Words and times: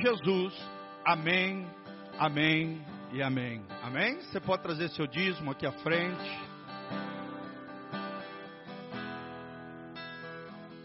Jesus. 0.00 0.54
Amém, 1.04 1.66
amém 2.18 2.84
e 3.12 3.22
amém. 3.22 3.64
Amém? 3.82 4.20
Você 4.20 4.40
pode 4.40 4.62
trazer 4.62 4.88
seu 4.90 5.06
dízimo 5.06 5.50
aqui 5.50 5.66
à 5.66 5.72
frente. 5.72 6.48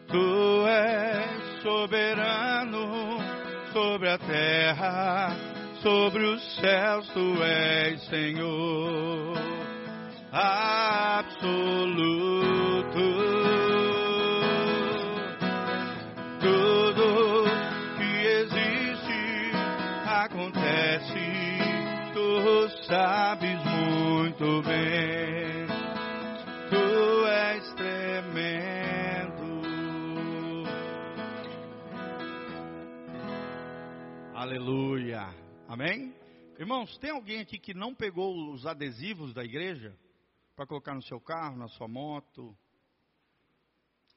Tu 0.08 0.68
és 0.68 1.62
soberano 1.62 3.18
sobre 3.72 4.10
a 4.10 4.18
terra, 4.18 5.36
sobre 5.82 6.24
os 6.24 6.56
céus, 6.56 7.08
tu 7.10 7.44
és 7.44 8.02
Senhor 8.08 9.54
absoluto. 10.34 11.34
Sabes 22.94 23.58
muito 23.66 24.62
bem, 24.62 25.66
tu 26.70 27.26
és 27.26 27.74
tremendo. 27.74 29.48
Aleluia. 34.36 35.28
Amém? 35.68 36.14
Irmãos, 36.60 36.96
tem 37.00 37.10
alguém 37.10 37.40
aqui 37.40 37.58
que 37.58 37.74
não 37.74 37.96
pegou 37.96 38.52
os 38.52 38.68
adesivos 38.68 39.34
da 39.34 39.44
igreja 39.44 39.98
para 40.56 40.68
colocar 40.68 40.94
no 40.94 41.02
seu 41.02 41.20
carro, 41.20 41.58
na 41.58 41.68
sua 41.70 41.88
moto? 41.88 42.56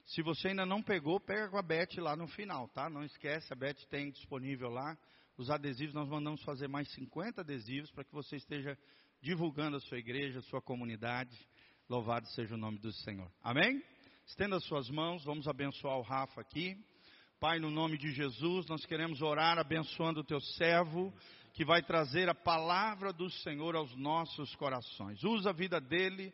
Se 0.04 0.20
você 0.20 0.48
ainda 0.48 0.66
não 0.66 0.82
pegou, 0.82 1.18
pega 1.18 1.48
com 1.48 1.56
a 1.56 1.62
Beth 1.62 1.96
lá 1.96 2.14
no 2.14 2.28
final, 2.28 2.68
tá? 2.68 2.90
Não 2.90 3.02
esquece, 3.02 3.50
a 3.54 3.56
Beth 3.56 3.86
tem 3.88 4.10
disponível 4.10 4.68
lá 4.68 4.98
os 5.36 5.50
adesivos, 5.50 5.94
nós 5.94 6.08
mandamos 6.08 6.42
fazer 6.42 6.68
mais 6.68 6.88
50 6.92 7.42
adesivos 7.42 7.90
para 7.90 8.04
que 8.04 8.12
você 8.12 8.36
esteja 8.36 8.78
divulgando 9.20 9.76
a 9.76 9.80
sua 9.80 9.98
igreja, 9.98 10.38
a 10.38 10.42
sua 10.42 10.62
comunidade. 10.62 11.36
Louvado 11.88 12.26
seja 12.28 12.54
o 12.54 12.58
nome 12.58 12.78
do 12.78 12.92
Senhor. 12.92 13.30
Amém? 13.42 13.82
Estenda 14.26 14.56
as 14.56 14.64
suas 14.64 14.88
mãos, 14.88 15.24
vamos 15.24 15.46
abençoar 15.46 15.98
o 15.98 16.02
Rafa 16.02 16.40
aqui. 16.40 16.76
Pai, 17.38 17.58
no 17.58 17.70
nome 17.70 17.98
de 17.98 18.12
Jesus, 18.12 18.66
nós 18.66 18.84
queremos 18.86 19.20
orar 19.20 19.58
abençoando 19.58 20.20
o 20.20 20.24
teu 20.24 20.40
servo, 20.40 21.12
que 21.52 21.64
vai 21.64 21.82
trazer 21.82 22.28
a 22.28 22.34
palavra 22.34 23.12
do 23.12 23.28
Senhor 23.28 23.76
aos 23.76 23.94
nossos 23.94 24.54
corações. 24.56 25.22
Usa 25.22 25.50
a 25.50 25.52
vida 25.52 25.80
dele 25.80 26.32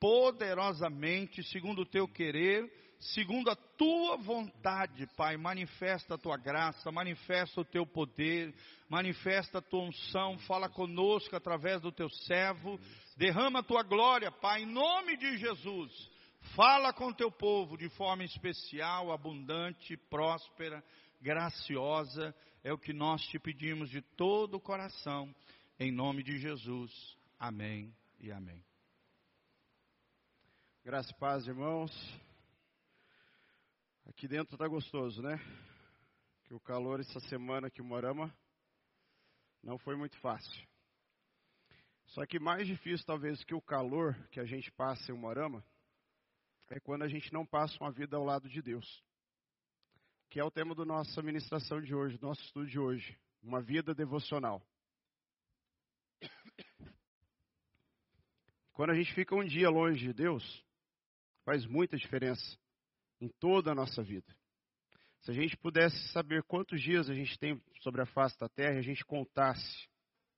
poderosamente, 0.00 1.42
segundo 1.44 1.82
o 1.82 1.86
teu 1.86 2.08
querer 2.08 2.68
segundo 3.00 3.50
a 3.50 3.56
tua 3.56 4.16
vontade, 4.18 5.06
Pai, 5.16 5.36
manifesta 5.36 6.14
a 6.14 6.18
tua 6.18 6.36
graça, 6.36 6.92
manifesta 6.92 7.60
o 7.60 7.64
teu 7.64 7.86
poder, 7.86 8.54
manifesta 8.88 9.58
a 9.58 9.62
tua 9.62 9.84
unção, 9.84 10.38
fala 10.40 10.68
conosco 10.68 11.34
através 11.34 11.80
do 11.80 11.90
teu 11.90 12.08
servo, 12.10 12.78
derrama 13.16 13.60
a 13.60 13.62
tua 13.62 13.82
glória, 13.82 14.30
Pai, 14.30 14.62
em 14.62 14.66
nome 14.66 15.16
de 15.16 15.38
Jesus. 15.38 15.92
Fala 16.54 16.92
com 16.92 17.12
teu 17.12 17.30
povo 17.30 17.76
de 17.76 17.88
forma 17.90 18.24
especial, 18.24 19.12
abundante, 19.12 19.96
próspera, 19.96 20.84
graciosa, 21.20 22.34
é 22.62 22.72
o 22.72 22.78
que 22.78 22.92
nós 22.92 23.22
te 23.28 23.38
pedimos 23.38 23.90
de 23.90 24.02
todo 24.02 24.54
o 24.54 24.60
coração, 24.60 25.34
em 25.78 25.90
nome 25.90 26.22
de 26.22 26.38
Jesus. 26.38 26.92
Amém 27.38 27.94
e 28.18 28.30
amém. 28.30 28.62
Graças 30.84 31.10
e 31.10 31.14
paz, 31.14 31.46
irmãos. 31.46 32.29
Aqui 34.10 34.26
dentro 34.26 34.58
tá 34.58 34.66
gostoso, 34.66 35.22
né? 35.22 35.38
Que 36.42 36.52
o 36.52 36.60
calor 36.60 36.98
essa 36.98 37.20
semana 37.20 37.68
aqui 37.68 37.80
em 37.80 37.84
Morama 37.84 38.36
não 39.62 39.78
foi 39.78 39.94
muito 39.96 40.18
fácil. 40.18 40.68
Só 42.06 42.26
que 42.26 42.40
mais 42.40 42.66
difícil 42.66 43.06
talvez 43.06 43.42
que 43.44 43.54
o 43.54 43.62
calor 43.62 44.16
que 44.30 44.40
a 44.40 44.44
gente 44.44 44.70
passa 44.72 45.12
em 45.12 45.16
Morama 45.16 45.64
é 46.70 46.80
quando 46.80 47.02
a 47.02 47.08
gente 47.08 47.32
não 47.32 47.46
passa 47.46 47.78
uma 47.80 47.92
vida 47.92 48.16
ao 48.16 48.24
lado 48.24 48.48
de 48.48 48.60
Deus. 48.60 49.02
Que 50.28 50.40
é 50.40 50.44
o 50.44 50.50
tema 50.50 50.74
da 50.74 50.84
nossa 50.84 51.22
ministração 51.22 51.80
de 51.80 51.94
hoje, 51.94 52.18
do 52.18 52.26
nosso 52.26 52.42
estudo 52.42 52.66
de 52.66 52.80
hoje, 52.80 53.16
uma 53.40 53.62
vida 53.62 53.94
devocional. 53.94 54.60
Quando 58.74 58.90
a 58.90 58.94
gente 58.94 59.14
fica 59.14 59.36
um 59.36 59.44
dia 59.44 59.70
longe 59.70 60.04
de 60.04 60.12
Deus, 60.12 60.64
faz 61.44 61.64
muita 61.64 61.96
diferença 61.96 62.58
em 63.20 63.28
toda 63.28 63.72
a 63.72 63.74
nossa 63.74 64.02
vida. 64.02 64.34
Se 65.22 65.30
a 65.30 65.34
gente 65.34 65.56
pudesse 65.56 65.96
saber 66.12 66.42
quantos 66.44 66.80
dias 66.80 67.10
a 67.10 67.14
gente 67.14 67.38
tem 67.38 67.60
sobre 67.82 68.00
a 68.00 68.06
face 68.06 68.38
da 68.38 68.48
terra, 68.48 68.78
a 68.78 68.82
gente 68.82 69.04
contasse 69.04 69.88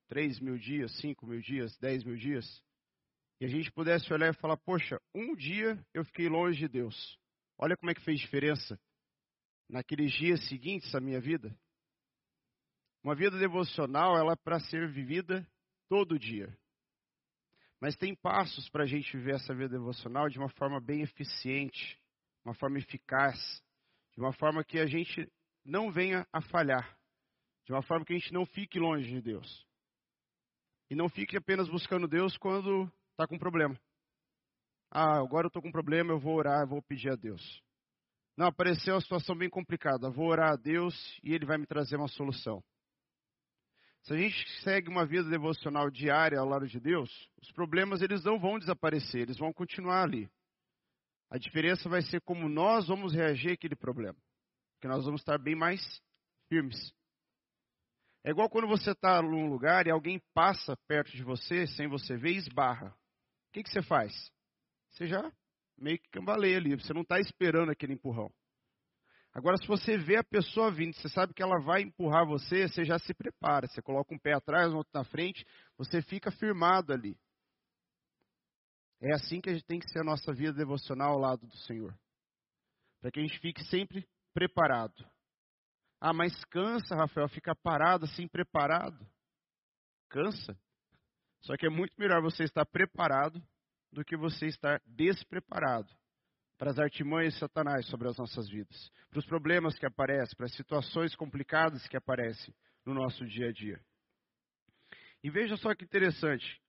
3 0.09 0.41
mil 0.41 0.59
dias, 0.59 0.93
5 0.98 1.26
mil 1.26 1.41
dias, 1.41 1.76
10 1.78 2.04
mil 2.04 2.16
dias, 2.16 2.62
e 3.41 3.44
a 3.44 3.48
gente 3.48 3.72
pudesse 3.72 4.12
olhar 4.12 4.31
e 4.31 4.37
falar: 4.38 4.56
Poxa, 4.56 5.00
um 5.15 5.34
dia 5.34 5.84
eu 5.93 6.04
fiquei 6.04 6.28
longe 6.28 6.59
de 6.59 6.69
Deus. 6.69 7.19
Olha 7.59 7.76
como 7.76 7.91
é 7.91 7.94
que 7.94 8.04
fez 8.04 8.20
diferença 8.20 8.78
naqueles 9.69 10.12
dias 10.12 10.49
seguintes 10.49 10.94
à 10.94 11.00
minha 11.00 11.20
vida. 11.20 11.56
Uma 13.03 13.14
vida 13.14 13.37
devocional, 13.38 14.16
ela 14.16 14.34
é 14.34 14.37
para 14.37 14.60
ser 14.60 14.88
vivida 14.93 15.47
todo 15.88 16.19
dia. 16.19 16.56
Mas 17.81 17.97
tem 17.97 18.14
passos 18.14 18.69
para 18.69 18.84
a 18.84 18.87
gente 18.87 19.16
viver 19.16 19.34
essa 19.34 19.53
vida 19.53 19.70
devocional 19.70 20.28
de 20.28 20.38
uma 20.38 20.49
forma 20.50 20.81
bem 20.81 21.03
eficiente, 21.03 21.99
uma 22.44 22.54
forma 22.54 22.78
eficaz, 22.78 23.36
de 24.14 24.20
uma 24.20 24.32
forma 24.32 24.64
que 24.64 24.78
a 24.78 24.86
gente 24.86 25.30
não 25.64 25.91
venha 25.91 26.26
a 26.32 26.41
falhar, 26.41 26.97
de 27.64 27.72
uma 27.72 27.82
forma 27.82 28.04
que 28.04 28.12
a 28.12 28.19
gente 28.19 28.32
não 28.32 28.44
fique 28.44 28.78
longe 28.78 29.08
de 29.08 29.20
Deus. 29.20 29.66
E 30.91 30.94
não 30.94 31.08
fique 31.08 31.36
apenas 31.36 31.69
buscando 31.69 32.08
Deus 32.08 32.36
quando 32.36 32.91
está 33.12 33.26
com 33.26 33.38
problema. 33.38 33.78
Ah, 34.91 35.19
agora 35.19 35.47
eu 35.47 35.48
estou 35.48 35.62
com 35.62 35.72
problema, 35.72 36.12
eu 36.12 36.19
vou 36.19 36.34
orar, 36.36 36.62
eu 36.62 36.69
vou 36.69 36.82
pedir 36.82 37.10
a 37.10 37.16
Deus. 37.16 37.62
Não, 38.36 38.47
apareceu 38.47 38.94
uma 38.94 39.00
situação 39.00 39.36
bem 39.36 39.48
complicada, 39.48 40.10
vou 40.10 40.26
orar 40.26 40.52
a 40.52 40.56
Deus 40.56 40.94
e 41.22 41.32
Ele 41.32 41.47
vai 41.47 41.56
me 41.56 41.66
trazer 41.66 41.97
uma 41.97 42.08
solução. 42.08 42.62
Se 44.02 44.12
a 44.12 44.16
gente 44.16 44.50
segue 44.62 44.88
uma 44.88 45.06
vida 45.06 45.28
devocional 45.31 45.88
diária 45.88 46.38
ao 46.38 46.48
lado 46.48 46.66
de 46.66 46.81
Deus, 46.81 47.08
os 47.41 47.52
problemas 47.52 48.02
eles 48.02 48.25
não 48.25 48.38
vão 48.38 48.58
desaparecer, 48.58 49.22
eles 49.22 49.38
vão 49.38 49.52
continuar 49.52 50.02
ali. 50.02 50.28
A 51.32 51.38
diferença 51.38 51.88
vai 51.88 52.03
ser 52.03 52.20
como 52.20 52.47
nós 52.47 52.88
vamos 52.88 53.15
reagir 53.15 53.53
àquele 53.53 53.75
problema. 53.75 54.19
Porque 54.75 54.87
nós 54.87 55.06
vamos 55.06 55.22
estar 55.22 55.38
bem 55.38 55.54
mais 55.54 55.81
firmes. 56.47 56.93
É 58.22 58.31
igual 58.31 58.50
quando 58.50 58.69
você 58.69 58.91
está 58.91 59.22
num 59.22 59.48
lugar 59.48 59.87
e 59.87 59.91
alguém 59.91 60.20
passa 60.34 60.76
perto 60.87 61.10
de 61.12 61.25
você, 61.25 61.66
sem 61.69 61.88
você 61.88 62.19
ver, 62.19 62.32
e 62.32 62.37
esbarra. 62.37 62.88
O 62.88 63.53
que, 63.54 63.62
que 63.62 63.70
você 63.70 63.81
faz? 63.81 64.12
Você 64.91 65.06
já 65.06 65.32
meio 65.78 65.98
que 65.98 66.10
cambaleia 66.10 66.59
ali, 66.59 66.75
você 66.75 66.93
não 66.93 67.00
está 67.00 67.19
esperando 67.19 67.70
aquele 67.72 67.94
empurrão. 67.94 68.31
Agora, 69.32 69.56
se 69.56 69.66
você 69.66 69.97
vê 69.97 70.19
a 70.19 70.25
pessoa 70.25 70.70
vindo, 70.70 70.94
você 70.94 71.09
sabe 71.09 71.32
que 71.32 71.43
ela 71.43 71.59
vai 71.62 71.81
empurrar 71.81 72.26
você, 72.26 72.69
você 72.69 72.84
já 72.84 72.99
se 72.99 73.14
prepara. 73.14 73.66
Você 73.69 73.81
coloca 73.81 74.14
um 74.14 74.19
pé 74.19 74.34
atrás, 74.34 74.70
um 74.70 74.76
outro 74.76 74.93
na 74.93 75.04
frente, 75.04 75.47
você 75.78 76.03
fica 76.03 76.31
firmado 76.31 76.93
ali. 76.93 77.16
É 79.02 79.12
assim 79.12 79.40
que 79.40 79.50
a 79.50 79.52
gente 79.52 79.64
tem 79.64 79.80
que 79.80 79.90
ser 79.90 79.98
a 79.98 80.04
nossa 80.04 80.32
vida 80.32 80.52
devocional 80.52 81.14
ao 81.14 81.18
lado 81.18 81.44
do 81.44 81.56
Senhor. 81.58 81.92
Para 83.00 83.10
que 83.10 83.18
a 83.18 83.22
gente 83.22 83.36
fique 83.40 83.60
sempre 83.64 84.08
preparado. 84.32 85.04
Ah, 86.00 86.12
mas 86.12 86.32
cansa, 86.44 86.94
Rafael, 86.94 87.28
ficar 87.28 87.56
parado 87.56 88.04
assim, 88.04 88.28
preparado. 88.28 89.04
Cansa. 90.08 90.56
Só 91.40 91.56
que 91.56 91.66
é 91.66 91.68
muito 91.68 91.92
melhor 91.98 92.22
você 92.22 92.44
estar 92.44 92.64
preparado 92.64 93.42
do 93.90 94.04
que 94.04 94.16
você 94.16 94.46
estar 94.46 94.80
despreparado 94.86 95.92
para 96.56 96.70
as 96.70 96.78
artimanhas 96.78 97.34
de 97.34 97.40
Satanás 97.40 97.84
sobre 97.86 98.08
as 98.08 98.16
nossas 98.16 98.48
vidas, 98.48 98.88
para 99.10 99.19
os 99.19 99.26
problemas 99.26 99.76
que 99.76 99.84
aparecem, 99.84 100.36
para 100.36 100.46
as 100.46 100.54
situações 100.54 101.16
complicadas 101.16 101.88
que 101.88 101.96
aparecem 101.96 102.54
no 102.86 102.94
nosso 102.94 103.26
dia 103.26 103.48
a 103.48 103.52
dia. 103.52 103.81
E 105.25 105.31
veja 105.31 105.56
só 105.56 105.75
que 105.75 105.84
interessante, 105.84 106.62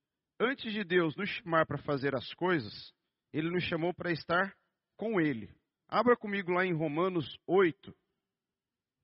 antes 0.43 0.73
de 0.73 0.83
Deus 0.83 1.15
nos 1.15 1.29
chamar 1.29 1.65
para 1.65 1.77
fazer 1.77 2.13
as 2.15 2.33
coisas, 2.33 2.93
Ele 3.31 3.49
nos 3.49 3.63
chamou 3.63 3.93
para 3.93 4.11
estar 4.11 4.53
com 4.97 5.19
Ele. 5.19 5.49
Abra 5.87 6.17
comigo 6.17 6.51
lá 6.51 6.65
em 6.65 6.73
Romanos 6.73 7.39
8, 7.47 7.95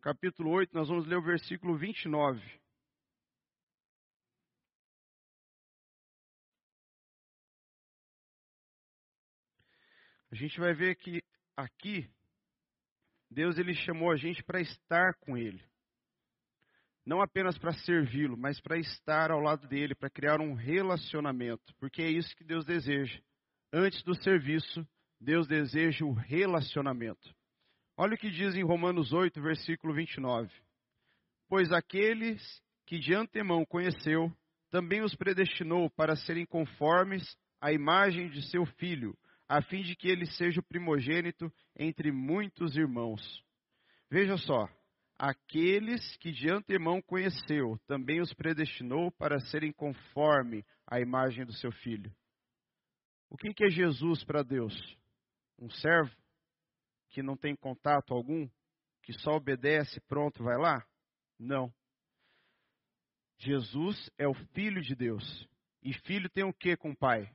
capítulo 0.02 0.52
8, 0.52 0.74
nós 0.74 0.90
vamos 0.90 1.06
ler 1.06 1.18
o 1.18 1.24
versículo 1.24 1.78
29. 1.78 2.42
A 10.32 10.36
gente 10.36 10.60
vai 10.60 10.74
ver 10.74 10.96
que 10.96 11.24
aqui 11.56 12.10
Deus 13.32 13.58
ele 13.58 13.74
chamou 13.74 14.12
a 14.12 14.16
gente 14.16 14.44
para 14.44 14.62
estar 14.62 15.16
com 15.22 15.36
ele 15.36 15.69
não 17.06 17.22
apenas 17.22 17.58
para 17.58 17.74
servi-lo, 17.74 18.38
mas 18.38 18.60
para 18.60 18.78
estar 18.78 19.32
ao 19.32 19.40
lado 19.40 19.68
dele, 19.68 19.96
para 19.96 20.10
criar 20.10 20.40
um 20.40 20.54
relacionamento, 20.54 21.74
porque 21.80 22.02
é 22.02 22.10
isso 22.10 22.36
que 22.36 22.44
Deus 22.44 22.66
deseja. 22.66 23.20
Antes 23.72 24.04
do 24.04 24.16
serviço, 24.22 24.88
Deus 25.20 25.48
deseja 25.48 26.06
o 26.06 26.14
relacionamento. 26.14 27.34
Olha 27.98 28.16
o 28.16 28.18
que 28.18 28.30
diz 28.30 28.56
em 28.56 28.64
Romanos 28.64 29.12
8, 29.12 29.42
versículo 29.42 29.94
29. 29.94 30.50
Pois 31.48 31.72
aqueles 31.72 32.42
que 32.86 32.98
de 32.98 33.14
antemão 33.14 33.66
conheceu, 33.66 34.32
também 34.72 35.02
os 35.02 35.16
predestinou 35.16 35.90
para 35.90 36.16
serem 36.16 36.46
conformes 36.46 37.24
à 37.60 37.72
imagem 37.72 38.30
de 38.30 38.42
seu 38.50 38.66
filho, 38.66 39.18
a 39.48 39.62
fim 39.62 39.82
de 39.82 39.96
que 39.96 40.08
ele 40.08 40.26
seja 40.26 40.60
o 40.60 40.64
primogênito 40.64 41.52
entre 41.78 42.12
muitos 42.12 42.76
irmãos. 42.78 43.44
Veja 44.10 44.38
só, 44.38 44.68
aqueles 45.20 46.16
que 46.18 46.32
de 46.32 46.50
antemão 46.50 47.02
conheceu, 47.02 47.78
também 47.86 48.22
os 48.22 48.34
predestinou 48.34 49.12
para 49.12 49.38
serem 49.42 49.74
conforme 49.74 50.66
à 50.88 51.02
imagem 51.02 51.46
do 51.46 51.52
seu 51.52 51.74
filho. 51.74 52.10
O 53.30 53.38
que 53.38 53.66
é 53.66 53.70
Jesus 53.70 54.24
para 54.24 54.42
Deus? 54.42 54.74
Um 55.60 55.70
servo 55.70 56.16
que 57.10 57.22
não 57.22 57.36
tem 57.36 57.54
contato 57.56 58.14
algum, 58.14 58.50
que 59.04 59.12
só 59.14 59.32
obedece, 59.32 60.00
pronto, 60.08 60.42
vai 60.42 60.58
lá? 60.58 60.84
Não. 61.38 61.72
Jesus 63.40 64.10
é 64.18 64.28
o 64.28 64.34
filho 64.54 64.82
de 64.82 64.96
Deus. 64.96 65.48
E 65.84 65.94
filho 65.94 66.30
tem 66.30 66.44
o 66.44 66.54
que 66.54 66.78
com 66.78 66.92
o 66.92 66.98
pai? 66.98 67.30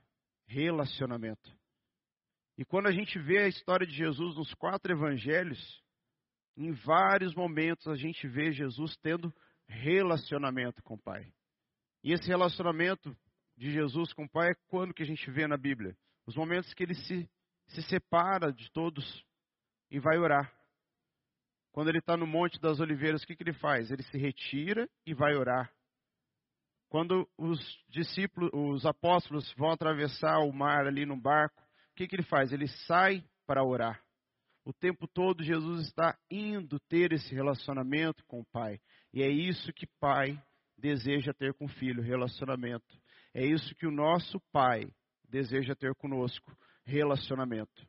Relacionamento. 0.47 1.55
E 2.57 2.65
quando 2.65 2.87
a 2.87 2.91
gente 2.91 3.19
vê 3.19 3.39
a 3.39 3.47
história 3.47 3.85
de 3.85 3.93
Jesus 3.93 4.35
nos 4.35 4.53
quatro 4.55 4.91
evangelhos, 4.91 5.83
em 6.55 6.71
vários 6.71 7.33
momentos 7.35 7.87
a 7.87 7.95
gente 7.95 8.27
vê 8.27 8.51
Jesus 8.51 8.95
tendo 8.97 9.33
relacionamento 9.67 10.81
com 10.83 10.95
o 10.95 11.01
Pai. 11.01 11.31
E 12.03 12.13
esse 12.13 12.27
relacionamento 12.27 13.15
de 13.57 13.71
Jesus 13.71 14.13
com 14.13 14.25
o 14.25 14.29
Pai 14.29 14.51
é 14.51 14.55
quando 14.67 14.93
que 14.93 15.03
a 15.03 15.05
gente 15.05 15.29
vê 15.31 15.47
na 15.47 15.57
Bíblia? 15.57 15.97
Os 16.25 16.35
momentos 16.35 16.73
que 16.73 16.83
ele 16.83 16.95
se, 16.95 17.29
se 17.67 17.81
separa 17.83 18.51
de 18.51 18.71
todos 18.71 19.25
e 19.89 19.99
vai 19.99 20.17
orar. 20.17 20.53
Quando 21.71 21.89
ele 21.89 21.99
está 21.99 22.15
no 22.15 22.25
Monte 22.25 22.59
das 22.59 22.79
Oliveiras, 22.79 23.23
o 23.23 23.27
que, 23.27 23.35
que 23.35 23.43
ele 23.43 23.53
faz? 23.53 23.91
Ele 23.91 24.03
se 24.03 24.17
retira 24.17 24.89
e 25.05 25.13
vai 25.13 25.35
orar. 25.35 25.71
Quando 26.89 27.27
os 27.37 27.59
discípulos, 27.89 28.49
os 28.53 28.85
apóstolos 28.85 29.51
vão 29.57 29.71
atravessar 29.71 30.39
o 30.39 30.53
mar 30.53 30.87
ali 30.87 31.05
no 31.05 31.17
barco, 31.17 31.61
o 31.61 31.95
que, 31.95 32.07
que 32.07 32.15
ele 32.15 32.23
faz? 32.23 32.53
Ele 32.53 32.67
sai 32.87 33.23
para 33.45 33.63
orar. 33.63 34.04
O 34.65 34.73
tempo 34.73 35.07
todo 35.07 35.43
Jesus 35.43 35.85
está 35.85 36.17
indo 36.29 36.79
ter 36.89 37.13
esse 37.13 37.33
relacionamento 37.35 38.25
com 38.25 38.39
o 38.39 38.45
Pai. 38.45 38.79
E 39.13 39.21
é 39.21 39.29
isso 39.29 39.71
que 39.71 39.85
Pai 39.99 40.41
deseja 40.75 41.31
ter 41.33 41.53
com 41.53 41.65
o 41.65 41.69
Filho, 41.69 42.01
relacionamento. 42.01 42.99
É 43.31 43.45
isso 43.45 43.75
que 43.75 43.85
o 43.85 43.91
nosso 43.91 44.41
Pai 44.51 44.91
deseja 45.29 45.75
ter 45.75 45.93
conosco, 45.93 46.51
relacionamento. 46.83 47.87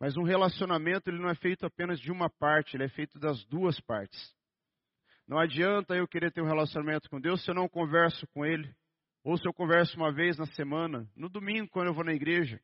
Mas 0.00 0.16
um 0.16 0.24
relacionamento 0.24 1.08
ele 1.08 1.20
não 1.20 1.30
é 1.30 1.34
feito 1.34 1.64
apenas 1.64 2.00
de 2.00 2.10
uma 2.10 2.28
parte, 2.28 2.76
ele 2.76 2.84
é 2.84 2.88
feito 2.88 3.18
das 3.18 3.44
duas 3.46 3.80
partes. 3.80 4.34
Não 5.28 5.38
adianta 5.38 5.94
eu 5.94 6.06
querer 6.08 6.32
ter 6.32 6.42
um 6.42 6.46
relacionamento 6.46 7.08
com 7.08 7.20
Deus 7.20 7.42
se 7.44 7.50
eu 7.50 7.54
não 7.54 7.68
converso 7.68 8.26
com 8.28 8.44
Ele. 8.44 8.74
Ou 9.24 9.36
se 9.36 9.46
eu 9.46 9.52
converso 9.52 9.96
uma 9.96 10.12
vez 10.12 10.36
na 10.36 10.46
semana, 10.46 11.08
no 11.16 11.28
domingo, 11.28 11.68
quando 11.68 11.88
eu 11.88 11.94
vou 11.94 12.04
na 12.04 12.12
igreja. 12.12 12.60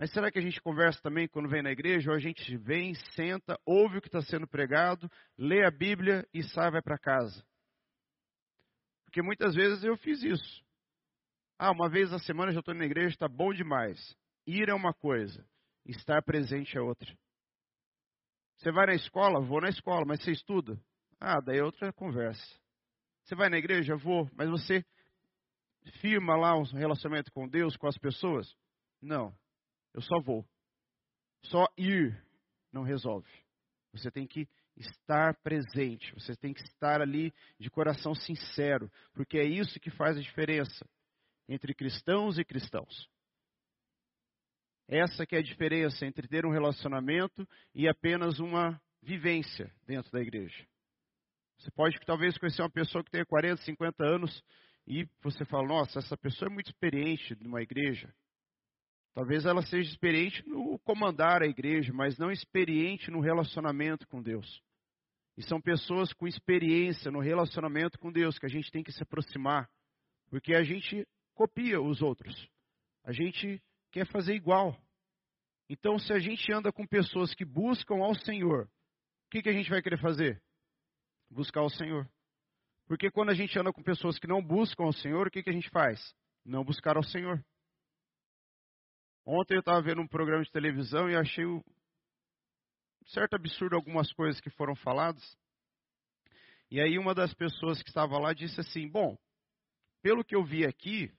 Mas 0.00 0.10
será 0.12 0.32
que 0.32 0.38
a 0.38 0.42
gente 0.42 0.62
conversa 0.62 0.98
também 1.02 1.28
quando 1.28 1.46
vem 1.46 1.62
na 1.62 1.70
igreja? 1.70 2.10
Ou 2.10 2.16
a 2.16 2.18
gente 2.18 2.56
vem, 2.56 2.94
senta, 3.14 3.60
ouve 3.66 3.98
o 3.98 4.00
que 4.00 4.08
está 4.08 4.22
sendo 4.22 4.48
pregado, 4.48 5.10
lê 5.36 5.62
a 5.62 5.70
Bíblia 5.70 6.26
e 6.32 6.42
sai, 6.42 6.70
vai 6.70 6.80
para 6.80 6.96
casa? 6.96 7.44
Porque 9.04 9.20
muitas 9.20 9.54
vezes 9.54 9.84
eu 9.84 9.98
fiz 9.98 10.22
isso. 10.22 10.64
Ah, 11.58 11.70
uma 11.70 11.90
vez 11.90 12.10
na 12.10 12.18
semana 12.18 12.50
já 12.50 12.60
estou 12.60 12.72
na 12.72 12.86
igreja, 12.86 13.08
está 13.08 13.28
bom 13.28 13.52
demais. 13.52 14.16
Ir 14.46 14.70
é 14.70 14.74
uma 14.74 14.94
coisa, 14.94 15.46
estar 15.84 16.22
presente 16.22 16.78
é 16.78 16.80
outra. 16.80 17.14
Você 18.56 18.72
vai 18.72 18.86
na 18.86 18.94
escola? 18.94 19.44
Vou 19.44 19.60
na 19.60 19.68
escola, 19.68 20.06
mas 20.06 20.24
você 20.24 20.32
estuda? 20.32 20.80
Ah, 21.20 21.42
daí 21.42 21.58
é 21.58 21.62
outra 21.62 21.92
conversa. 21.92 22.58
Você 23.24 23.34
vai 23.34 23.50
na 23.50 23.58
igreja? 23.58 23.96
Vou, 23.96 24.30
mas 24.32 24.48
você 24.48 24.82
firma 26.00 26.38
lá 26.38 26.56
um 26.56 26.62
relacionamento 26.62 27.30
com 27.32 27.46
Deus, 27.46 27.76
com 27.76 27.86
as 27.86 27.98
pessoas? 27.98 28.50
Não. 29.02 29.38
Eu 29.94 30.02
só 30.02 30.20
vou. 30.20 30.44
Só 31.44 31.66
ir 31.76 32.22
não 32.72 32.82
resolve. 32.82 33.28
Você 33.92 34.10
tem 34.10 34.26
que 34.26 34.48
estar 34.76 35.34
presente, 35.42 36.12
você 36.14 36.34
tem 36.36 36.54
que 36.54 36.62
estar 36.62 37.00
ali 37.00 37.32
de 37.58 37.68
coração 37.70 38.14
sincero, 38.14 38.90
porque 39.12 39.38
é 39.38 39.44
isso 39.44 39.80
que 39.80 39.90
faz 39.90 40.16
a 40.16 40.20
diferença 40.20 40.88
entre 41.48 41.74
cristãos 41.74 42.38
e 42.38 42.44
cristãos. 42.44 43.08
Essa 44.88 45.26
que 45.26 45.36
é 45.36 45.38
a 45.38 45.42
diferença 45.42 46.06
entre 46.06 46.26
ter 46.26 46.46
um 46.46 46.50
relacionamento 46.50 47.46
e 47.74 47.88
apenas 47.88 48.38
uma 48.38 48.80
vivência 49.02 49.72
dentro 49.86 50.10
da 50.10 50.20
igreja. 50.20 50.66
Você 51.58 51.70
pode 51.72 51.98
talvez 52.06 52.38
conhecer 52.38 52.62
uma 52.62 52.70
pessoa 52.70 53.04
que 53.04 53.10
tem 53.10 53.24
40, 53.24 53.62
50 53.62 54.04
anos 54.04 54.42
e 54.86 55.06
você 55.22 55.44
fala, 55.44 55.68
nossa, 55.68 55.98
essa 55.98 56.16
pessoa 56.16 56.50
é 56.50 56.54
muito 56.54 56.70
experiente 56.70 57.36
numa 57.40 57.62
igreja. 57.62 58.12
Talvez 59.14 59.44
ela 59.44 59.62
seja 59.62 59.90
experiente 59.90 60.46
no 60.48 60.78
comandar 60.80 61.42
a 61.42 61.46
igreja, 61.46 61.92
mas 61.92 62.16
não 62.16 62.30
experiente 62.30 63.10
no 63.10 63.20
relacionamento 63.20 64.06
com 64.06 64.22
Deus. 64.22 64.62
E 65.36 65.42
são 65.42 65.60
pessoas 65.60 66.12
com 66.12 66.28
experiência 66.28 67.10
no 67.10 67.20
relacionamento 67.20 67.98
com 67.98 68.12
Deus 68.12 68.38
que 68.38 68.46
a 68.46 68.48
gente 68.48 68.70
tem 68.70 68.82
que 68.82 68.92
se 68.92 69.02
aproximar, 69.02 69.68
porque 70.28 70.54
a 70.54 70.62
gente 70.62 71.06
copia 71.34 71.80
os 71.80 72.02
outros. 72.02 72.48
A 73.04 73.12
gente 73.12 73.60
quer 73.90 74.06
fazer 74.06 74.34
igual. 74.34 74.76
Então, 75.68 75.98
se 75.98 76.12
a 76.12 76.18
gente 76.18 76.52
anda 76.52 76.72
com 76.72 76.86
pessoas 76.86 77.34
que 77.34 77.44
buscam 77.44 77.96
ao 77.96 78.14
Senhor, 78.14 78.64
o 78.64 79.30
que, 79.30 79.42
que 79.42 79.48
a 79.48 79.52
gente 79.52 79.70
vai 79.70 79.82
querer 79.82 80.00
fazer? 80.00 80.42
Buscar 81.30 81.62
o 81.62 81.70
Senhor. 81.70 82.08
Porque 82.86 83.10
quando 83.10 83.30
a 83.30 83.34
gente 83.34 83.56
anda 83.58 83.72
com 83.72 83.82
pessoas 83.82 84.18
que 84.18 84.26
não 84.26 84.42
buscam 84.42 84.84
o 84.84 84.92
Senhor, 84.92 85.28
o 85.28 85.30
que, 85.30 85.42
que 85.42 85.50
a 85.50 85.52
gente 85.52 85.70
faz? 85.70 86.12
Não 86.44 86.64
buscar 86.64 86.96
ao 86.96 87.04
Senhor. 87.04 87.40
Ontem 89.24 89.54
eu 89.54 89.60
estava 89.60 89.80
vendo 89.82 90.00
um 90.00 90.08
programa 90.08 90.42
de 90.42 90.50
televisão 90.50 91.08
e 91.08 91.16
achei 91.16 91.44
um 91.44 91.62
certo 93.06 93.34
absurdo 93.34 93.76
algumas 93.76 94.12
coisas 94.12 94.40
que 94.40 94.50
foram 94.50 94.74
faladas. 94.74 95.22
E 96.70 96.80
aí 96.80 96.98
uma 96.98 97.14
das 97.14 97.34
pessoas 97.34 97.82
que 97.82 97.88
estava 97.88 98.18
lá 98.18 98.32
disse 98.32 98.60
assim: 98.60 98.88
Bom, 98.88 99.16
pelo 100.02 100.24
que 100.24 100.34
eu 100.34 100.44
vi 100.44 100.64
aqui, 100.64 101.12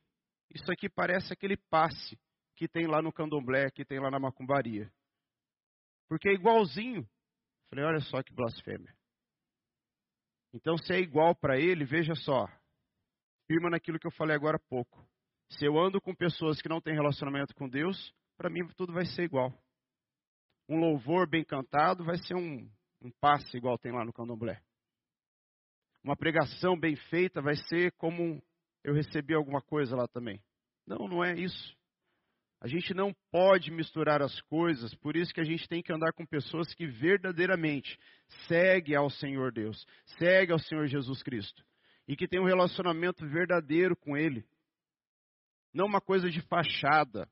isso 0.53 0.71
aqui 0.71 0.89
parece 0.89 1.31
aquele 1.31 1.57
passe 1.69 2.19
que 2.56 2.68
tem 2.68 2.88
lá 2.88 3.01
no 3.01 3.12
candomblé, 3.12 3.71
que 3.71 3.86
tem 3.86 4.00
lá 4.00 4.12
na 4.12 4.19
macumbaria. 4.19 4.92
Porque 6.07 6.30
é 6.30 6.33
igualzinho. 6.33 7.07
Falei, 7.69 7.86
olha 7.86 8.00
só 8.01 8.21
que 8.21 8.33
blasfêmia. 8.33 8.94
Então, 10.53 10.77
se 10.77 10.94
é 10.94 11.00
igual 11.00 11.33
para 11.33 11.57
ele, 11.57 11.86
veja 11.86 12.13
só. 12.15 12.46
Firma 13.48 13.70
naquilo 13.70 13.98
que 13.98 14.05
eu 14.05 14.12
falei 14.12 14.36
agora 14.36 14.58
há 14.58 14.70
pouco. 14.70 15.08
Se 15.51 15.65
eu 15.65 15.77
ando 15.77 16.00
com 16.00 16.15
pessoas 16.15 16.62
que 16.62 16.70
não 16.70 16.79
têm 16.79 16.93
relacionamento 16.93 17.53
com 17.55 17.67
Deus, 17.67 18.13
para 18.38 18.50
mim 18.50 18.65
tudo 18.75 18.93
vai 18.93 19.05
ser 19.05 19.24
igual. 19.24 19.53
Um 20.67 20.79
louvor 20.79 21.27
bem 21.27 21.43
cantado 21.43 22.05
vai 22.05 22.17
ser 22.17 22.36
um, 22.36 22.70
um 23.01 23.12
passe 23.20 23.58
igual 23.58 23.77
tem 23.77 23.91
lá 23.91 24.05
no 24.05 24.13
candomblé. 24.13 24.62
Uma 26.03 26.15
pregação 26.15 26.79
bem 26.79 26.96
feita 26.96 27.41
vai 27.41 27.55
ser 27.67 27.91
como 27.93 28.41
eu 28.84 28.93
recebi 28.93 29.34
alguma 29.34 29.62
coisa 29.62 29.96
lá 29.96 30.08
também. 30.08 30.41
Não, 30.88 31.08
não 31.08 31.24
é 31.24 31.34
isso. 31.34 31.75
A 32.62 32.67
gente 32.67 32.93
não 32.93 33.13
pode 33.31 33.72
misturar 33.72 34.22
as 34.22 34.39
coisas, 34.41 34.93
por 34.96 35.15
isso 35.15 35.34
que 35.34 35.41
a 35.41 35.43
gente 35.43 35.67
tem 35.67 35.81
que 35.81 35.91
andar 35.91 36.13
com 36.13 36.25
pessoas 36.25 36.74
que 36.74 36.88
verdadeiramente 36.88 38.00
seguem 38.48 38.96
ao 38.96 39.10
Senhor 39.10 39.51
Deus, 39.51 39.86
seguem 40.17 40.53
ao 40.53 40.60
Senhor 40.60 40.88
Jesus 40.88 41.22
Cristo 41.24 41.63
e 42.08 42.15
que 42.15 42.27
tem 42.27 42.39
um 42.39 42.46
relacionamento 42.46 43.27
verdadeiro 43.27 43.96
com 43.98 44.15
Ele. 44.15 44.46
Não 45.73 45.85
uma 45.85 46.01
coisa 46.01 46.29
de 46.29 46.41
fachada. 46.41 47.29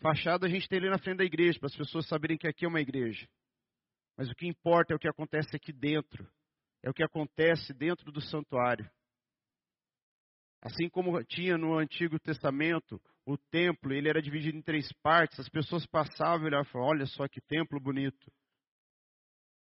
Fachada 0.00 0.46
a 0.46 0.50
gente 0.50 0.68
tem 0.68 0.78
ali 0.78 0.90
na 0.90 0.98
frente 0.98 1.18
da 1.18 1.24
igreja, 1.24 1.58
para 1.58 1.68
as 1.68 1.76
pessoas 1.76 2.06
saberem 2.06 2.36
que 2.36 2.46
aqui 2.46 2.64
é 2.64 2.68
uma 2.68 2.80
igreja. 2.80 3.28
Mas 4.16 4.30
o 4.30 4.34
que 4.34 4.46
importa 4.46 4.92
é 4.92 4.96
o 4.96 4.98
que 4.98 5.08
acontece 5.08 5.54
aqui 5.56 5.72
dentro. 5.72 6.30
É 6.82 6.90
o 6.90 6.94
que 6.94 7.02
acontece 7.02 7.72
dentro 7.74 8.12
do 8.12 8.20
santuário. 8.20 8.88
Assim 10.62 10.88
como 10.88 11.22
tinha 11.24 11.56
no 11.56 11.78
Antigo 11.78 12.18
Testamento, 12.18 13.00
o 13.24 13.36
templo, 13.36 13.92
ele 13.92 14.08
era 14.08 14.22
dividido 14.22 14.56
em 14.56 14.62
três 14.62 14.90
partes, 15.02 15.38
as 15.38 15.48
pessoas 15.48 15.86
passavam 15.86 16.46
e 16.46 16.48
olhavam, 16.48 16.82
olha 16.82 17.06
só 17.06 17.26
que 17.28 17.40
templo 17.40 17.80
bonito. 17.80 18.32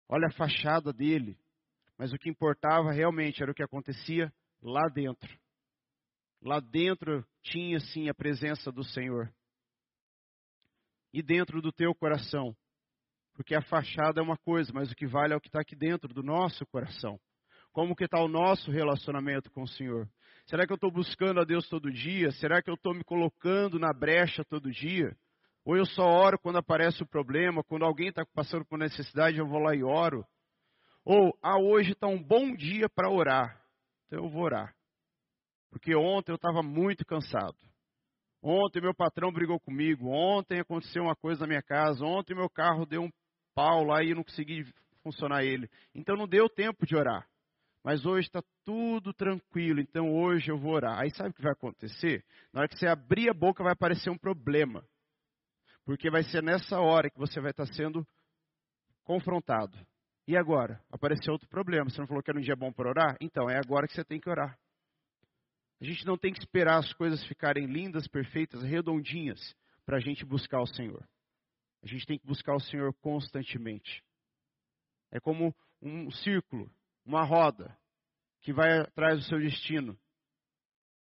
Olha 0.09 0.29
a 0.29 0.33
fachada 0.33 0.93
dele. 0.93 1.39
Mas 1.99 2.13
o 2.13 2.19
que 2.19 2.31
importava 2.31 2.93
realmente 2.93 3.43
era 3.43 3.51
o 3.51 3.55
que 3.55 3.63
acontecia 3.63 4.33
lá 4.63 4.89
dentro. 4.89 5.29
Lá 6.43 6.61
dentro 6.61 7.27
tinha 7.43 7.81
sim 7.81 8.09
a 8.09 8.15
presença 8.15 8.71
do 8.71 8.85
Senhor. 8.85 9.33
E 11.13 11.23
dentro 11.23 11.61
do 11.61 11.73
teu 11.73 11.95
coração. 11.95 12.55
Porque 13.35 13.55
a 13.55 13.63
fachada 13.63 14.21
é 14.21 14.23
uma 14.23 14.37
coisa, 14.37 14.73
mas 14.73 14.91
o 14.91 14.95
que 14.95 15.07
vale 15.07 15.33
é 15.33 15.37
o 15.37 15.41
que 15.41 15.49
está 15.49 15.61
aqui 15.61 15.77
dentro 15.77 16.13
do 16.13 16.23
nosso 16.23 16.67
coração. 16.67 17.19
Como 17.73 17.95
que 17.95 18.05
está 18.05 18.21
o 18.21 18.29
nosso 18.29 18.71
relacionamento 18.71 19.51
com 19.51 19.63
o 19.63 19.69
Senhor? 19.69 20.09
Será 20.47 20.67
que 20.67 20.73
eu 20.73 20.77
estou 20.77 20.91
buscando 20.91 21.41
a 21.41 21.45
Deus 21.45 21.69
todo 21.69 21.93
dia? 21.93 22.31
Será 22.33 22.63
que 22.63 22.71
eu 22.71 22.75
estou 22.75 22.95
me 22.95 23.05
colocando 23.05 23.79
na 23.79 23.93
brecha 23.93 24.45
todo 24.45 24.71
dia? 24.71 25.17
Ou 25.65 25.77
eu 25.77 25.85
só 25.85 26.03
oro 26.03 26.39
quando 26.39 26.57
aparece 26.57 27.03
o 27.03 27.07
problema, 27.07 27.63
quando 27.63 27.85
alguém 27.85 28.09
está 28.09 28.25
passando 28.25 28.65
por 28.65 28.79
necessidade, 28.79 29.39
eu 29.39 29.47
vou 29.47 29.61
lá 29.61 29.75
e 29.75 29.85
oro? 29.85 30.25
Ou, 31.05 31.37
ah, 31.43 31.59
hoje 31.59 31.93
está 31.93 32.07
um 32.07 32.23
bom 32.23 32.55
dia 32.55 32.89
para 32.89 33.11
orar. 33.11 33.63
Então 34.07 34.25
eu 34.25 34.31
vou 34.31 34.43
orar. 34.43 34.75
Porque 35.79 35.95
ontem 35.95 36.33
eu 36.33 36.37
estava 36.37 36.61
muito 36.61 37.07
cansado. 37.07 37.57
Ontem 38.43 38.81
meu 38.81 38.93
patrão 38.93 39.33
brigou 39.33 39.61
comigo. 39.61 40.09
Ontem 40.09 40.59
aconteceu 40.59 41.05
uma 41.05 41.15
coisa 41.15 41.43
na 41.43 41.47
minha 41.47 41.63
casa. 41.63 42.05
Ontem 42.05 42.35
meu 42.35 42.51
carro 42.51 42.85
deu 42.85 43.03
um 43.03 43.11
pau 43.55 43.85
lá 43.85 44.03
e 44.03 44.11
eu 44.11 44.17
não 44.17 44.25
consegui 44.25 44.67
funcionar 45.05 45.45
ele. 45.45 45.71
Então 45.95 46.17
não 46.17 46.27
deu 46.27 46.49
tempo 46.49 46.85
de 46.85 46.97
orar. 46.97 47.25
Mas 47.85 48.05
hoje 48.05 48.27
está 48.27 48.43
tudo 48.65 49.15
tranquilo, 49.15 49.81
então 49.81 50.13
hoje 50.13 50.51
eu 50.51 50.59
vou 50.59 50.73
orar. 50.73 50.99
Aí 50.99 51.11
sabe 51.15 51.31
o 51.31 51.33
que 51.33 51.43
vai 51.43 51.53
acontecer? 51.53 52.25
Na 52.53 52.61
hora 52.61 52.69
que 52.69 52.77
você 52.77 52.89
abrir 52.89 53.31
a 53.31 53.35
boca 53.35 53.63
vai 53.63 53.73
aparecer 53.73 54.11
um 54.11 54.19
problema. 54.19 54.85
Porque 55.85 56.11
vai 56.11 56.25
ser 56.25 56.43
nessa 56.43 56.81
hora 56.81 57.09
que 57.09 57.19
você 57.19 57.41
vai 57.41 57.53
estar 57.53 57.67
sendo 57.67 58.05
confrontado. 59.05 59.79
E 60.27 60.37
agora? 60.37 60.83
Apareceu 60.91 61.33
outro 61.33 61.49
problema. 61.49 61.89
Você 61.89 62.01
não 62.01 62.09
falou 62.09 62.23
que 62.23 62.31
era 62.31 62.39
um 62.39 62.43
dia 62.43 62.57
bom 62.57 62.73
para 62.73 62.91
orar? 62.91 63.17
Então, 63.21 63.49
é 63.49 63.57
agora 63.57 63.87
que 63.87 63.95
você 63.95 64.05
tem 64.05 64.21
que 64.21 64.29
orar. 64.29 64.59
A 65.81 65.85
gente 65.85 66.05
não 66.05 66.19
tem 66.19 66.33
que 66.33 66.41
esperar 66.41 66.79
as 66.79 66.93
coisas 66.95 67.25
ficarem 67.27 67.67
lindas, 67.67 68.09
perfeitas, 68.09 68.63
redondinhas, 68.63 69.55
para 69.87 69.97
a 69.97 70.01
gente 70.01 70.25
buscar 70.25 70.61
o 70.61 70.67
Senhor. 70.67 71.07
A 71.83 71.87
gente 71.87 72.05
tem 72.07 72.19
que 72.19 72.27
buscar 72.27 72.55
o 72.55 72.61
Senhor 72.61 72.93
constantemente. 73.01 74.03
É 75.13 75.21
como 75.21 75.55
um 75.81 76.11
círculo, 76.11 76.71
uma 77.05 77.25
roda, 77.25 77.77
que 78.41 78.53
vai 78.53 78.81
atrás 78.81 79.19
do 79.19 79.25
seu 79.25 79.39
destino. 79.39 79.99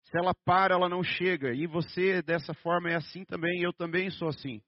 Se 0.05 0.19
ela 0.19 0.35
para, 0.45 0.75
ela 0.75 0.89
não 0.89 1.03
chega. 1.03 1.55
E 1.55 1.67
você, 1.67 2.23
dessa 2.23 2.55
forma, 2.55 2.91
é 2.91 2.97
assim 2.97 3.25
também. 3.25 3.63
Eu 3.63 3.73
também 3.73 4.11
sou 4.11 4.29
assim. 4.29 4.63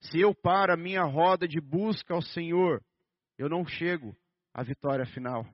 Se 0.00 0.20
eu 0.20 0.34
paro 0.34 0.72
a 0.72 0.76
minha 0.76 1.02
roda 1.02 1.48
de 1.48 1.60
busca 1.60 2.14
ao 2.14 2.22
Senhor, 2.22 2.82
eu 3.36 3.48
não 3.48 3.66
chego 3.66 4.16
à 4.54 4.62
vitória 4.62 5.06
final. 5.06 5.44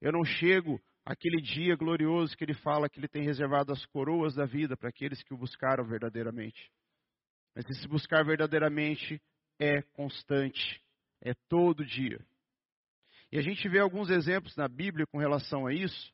Eu 0.00 0.12
não 0.12 0.24
chego 0.24 0.80
àquele 1.04 1.40
dia 1.40 1.76
glorioso 1.76 2.36
que 2.36 2.44
ele 2.44 2.54
fala 2.54 2.88
que 2.88 2.98
ele 2.98 3.08
tem 3.08 3.22
reservado 3.22 3.72
as 3.72 3.84
coroas 3.86 4.34
da 4.34 4.44
vida 4.44 4.76
para 4.76 4.88
aqueles 4.88 5.22
que 5.22 5.34
o 5.34 5.36
buscaram 5.36 5.84
verdadeiramente. 5.84 6.70
Mas 7.54 7.68
esse 7.68 7.88
buscar 7.88 8.24
verdadeiramente 8.24 9.20
é 9.58 9.82
constante, 9.82 10.82
é 11.20 11.34
todo 11.48 11.84
dia. 11.84 12.18
E 13.32 13.38
a 13.38 13.42
gente 13.42 13.68
vê 13.68 13.78
alguns 13.78 14.10
exemplos 14.10 14.56
na 14.56 14.68
Bíblia 14.68 15.06
com 15.06 15.18
relação 15.18 15.66
a 15.66 15.72
isso, 15.72 16.12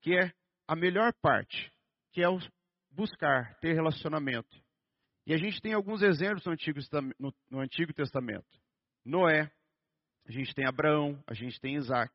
que 0.00 0.16
é 0.16 0.32
a 0.66 0.74
melhor 0.74 1.12
parte, 1.20 1.72
que 2.12 2.22
é 2.22 2.28
o 2.28 2.38
buscar, 2.90 3.56
ter 3.60 3.74
relacionamento. 3.74 4.56
E 5.26 5.34
a 5.34 5.36
gente 5.36 5.60
tem 5.60 5.72
alguns 5.72 6.02
exemplos 6.02 6.44
no 6.44 6.52
Antigo, 6.52 6.80
no, 7.18 7.34
no 7.48 7.60
Antigo 7.60 7.92
Testamento. 7.92 8.48
Noé, 9.04 9.50
a 10.26 10.32
gente 10.32 10.54
tem 10.54 10.66
Abraão, 10.66 11.22
a 11.26 11.34
gente 11.34 11.60
tem 11.60 11.76
Isaac. 11.76 12.12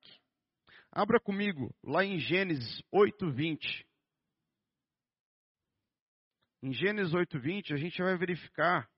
Abra 0.96 1.20
comigo 1.20 1.76
lá 1.84 2.06
em 2.06 2.18
Gênesis 2.18 2.82
8:20. 2.90 3.86
Em 6.64 6.72
Gênesis 6.72 7.14
8:20 7.14 7.74
a 7.74 7.76
gente 7.76 8.02
vai 8.02 8.18
verificar 8.18 8.90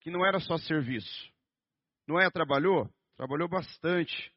que 0.00 0.10
não 0.10 0.26
era 0.26 0.40
só 0.40 0.58
serviço. 0.58 1.32
Noé 2.04 2.28
trabalhou? 2.30 2.92
Trabalhou 3.16 3.48
bastante. 3.48 4.34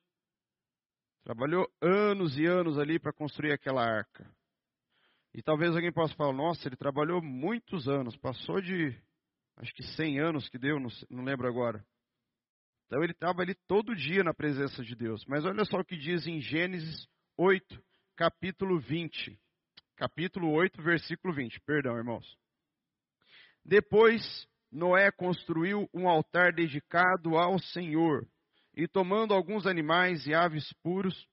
Trabalhou 1.24 1.68
anos 1.82 2.38
e 2.38 2.46
anos 2.46 2.78
ali 2.78 3.00
para 3.00 3.12
construir 3.12 3.54
aquela 3.54 3.84
arca. 3.84 4.32
E 5.34 5.42
talvez 5.42 5.74
alguém 5.74 5.92
possa 5.92 6.13
falar: 6.13 6.34
nossa, 6.34 6.68
ele 6.68 6.75
trabalhou 6.75 7.24
muitos 7.24 7.88
anos, 7.88 8.16
passou 8.18 8.62
de 8.62 8.96
acho 9.58 9.74
que 9.74 9.82
100 9.82 10.20
anos 10.20 10.48
que 10.48 10.60
deu, 10.60 10.80
não, 10.80 10.90
não 11.10 11.24
lembro 11.24 11.48
agora. 11.48 11.84
Então 12.93 13.03
ele 13.03 13.13
estava 13.13 13.41
ali 13.41 13.55
todo 13.67 13.95
dia 13.95 14.23
na 14.23 14.35
presença 14.35 14.83
de 14.83 14.95
Deus. 14.95 15.25
Mas 15.25 15.43
olha 15.45 15.65
só 15.65 15.79
o 15.79 15.83
que 15.83 15.97
diz 15.97 16.27
em 16.27 16.39
Gênesis 16.39 17.07
8, 17.35 17.83
capítulo 18.15 18.79
20. 18.79 19.35
Capítulo 19.95 20.51
8, 20.51 20.79
versículo 20.79 21.33
20. 21.33 21.59
Perdão, 21.62 21.97
irmãos. 21.97 22.38
Depois 23.65 24.21
Noé 24.71 25.12
construiu 25.12 25.89
um 25.91 26.07
altar 26.07 26.53
dedicado 26.53 27.35
ao 27.35 27.57
Senhor 27.57 28.27
e 28.77 28.88
tomando 28.88 29.33
alguns 29.33 29.65
animais 29.65 30.27
e 30.27 30.35
aves 30.35 30.71
puros, 30.83 31.27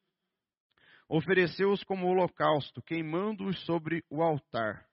ofereceu-os 1.10 1.84
como 1.84 2.06
holocausto, 2.06 2.80
queimando-os 2.80 3.62
sobre 3.66 4.02
o 4.08 4.22
altar. 4.22 4.86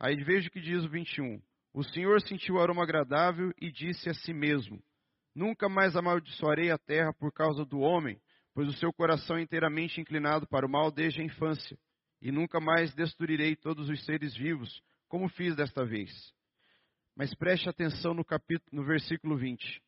Aí 0.00 0.16
veja 0.24 0.48
o 0.48 0.50
que 0.50 0.60
diz 0.62 0.82
o 0.84 0.88
21. 0.88 1.38
O 1.74 1.84
Senhor 1.84 2.18
sentiu 2.22 2.54
o 2.54 2.60
aroma 2.60 2.82
agradável 2.82 3.52
e 3.60 3.70
disse 3.70 4.08
a 4.08 4.14
si 4.14 4.32
mesmo: 4.32 4.82
Nunca 5.36 5.68
mais 5.68 5.94
amaldiçoarei 5.94 6.70
a 6.70 6.78
terra 6.78 7.12
por 7.12 7.30
causa 7.30 7.62
do 7.62 7.80
homem, 7.80 8.18
pois 8.54 8.70
o 8.70 8.72
seu 8.78 8.90
coração 8.90 9.36
é 9.36 9.42
inteiramente 9.42 10.00
inclinado 10.00 10.46
para 10.46 10.64
o 10.64 10.68
mal 10.68 10.90
desde 10.90 11.20
a 11.20 11.24
infância, 11.24 11.78
e 12.22 12.32
nunca 12.32 12.58
mais 12.58 12.94
destruirei 12.94 13.54
todos 13.54 13.90
os 13.90 14.02
seres 14.06 14.34
vivos, 14.34 14.82
como 15.08 15.28
fiz 15.28 15.54
desta 15.54 15.84
vez. 15.84 16.10
Mas 17.14 17.34
preste 17.34 17.68
atenção 17.68 18.14
no 18.14 18.24
capítulo, 18.24 18.70
no 18.72 18.82
versículo 18.82 19.36
20. 19.36 19.82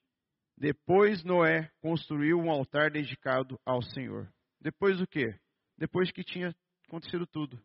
Depois 0.54 1.24
Noé 1.24 1.70
construiu 1.80 2.38
um 2.38 2.50
altar 2.50 2.90
dedicado 2.90 3.58
ao 3.64 3.80
Senhor. 3.80 4.30
Depois 4.60 5.00
o 5.00 5.06
quê? 5.06 5.34
Depois 5.78 6.12
que 6.12 6.22
tinha 6.22 6.54
acontecido 6.86 7.26
tudo. 7.26 7.58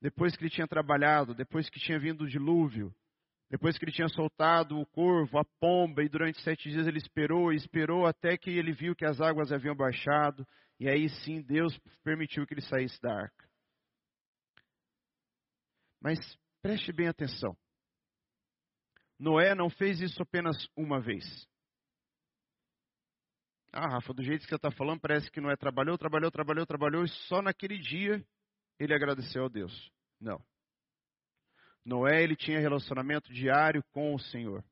Depois 0.00 0.34
que 0.34 0.42
ele 0.42 0.50
tinha 0.50 0.66
trabalhado, 0.66 1.34
depois 1.34 1.68
que 1.68 1.80
tinha 1.80 1.98
vindo 1.98 2.24
o 2.24 2.28
dilúvio, 2.28 2.94
depois 3.48 3.78
que 3.78 3.84
ele 3.84 3.92
tinha 3.92 4.08
soltado 4.08 4.78
o 4.78 4.86
corvo, 4.86 5.38
a 5.38 5.44
pomba, 5.60 6.02
e 6.02 6.08
durante 6.08 6.40
sete 6.42 6.68
dias 6.68 6.86
ele 6.86 6.98
esperou 6.98 7.52
e 7.52 7.56
esperou 7.56 8.06
até 8.06 8.36
que 8.36 8.50
ele 8.50 8.72
viu 8.72 8.94
que 8.94 9.04
as 9.04 9.20
águas 9.20 9.52
haviam 9.52 9.74
baixado, 9.74 10.46
e 10.80 10.88
aí 10.88 11.08
sim 11.08 11.40
Deus 11.42 11.78
permitiu 12.02 12.46
que 12.46 12.54
ele 12.54 12.62
saísse 12.62 13.00
da 13.00 13.12
arca. 13.12 13.48
Mas 16.02 16.18
preste 16.60 16.92
bem 16.92 17.08
atenção. 17.08 17.56
Noé 19.18 19.54
não 19.54 19.70
fez 19.70 20.00
isso 20.00 20.20
apenas 20.22 20.56
uma 20.76 21.00
vez. 21.00 21.24
Ah, 23.72 23.88
Rafa, 23.88 24.12
do 24.12 24.22
jeito 24.22 24.42
que 24.42 24.48
você 24.48 24.56
está 24.56 24.70
falando, 24.70 25.00
parece 25.00 25.30
que 25.30 25.40
não 25.40 25.50
é 25.50 25.56
trabalhou, 25.56 25.96
trabalhou, 25.96 26.30
trabalhou, 26.30 26.66
trabalhou, 26.66 27.04
e 27.04 27.08
só 27.28 27.40
naquele 27.40 27.78
dia 27.78 28.24
ele 28.78 28.94
agradeceu 28.94 29.44
a 29.44 29.48
Deus. 29.48 29.90
Não. 30.20 30.42
Noé, 31.86 32.20
ele 32.20 32.34
tinha 32.34 32.58
relacionamento 32.58 33.32
diário 33.32 33.80
com 33.92 34.12
o 34.12 34.18
Senhor. 34.18 34.64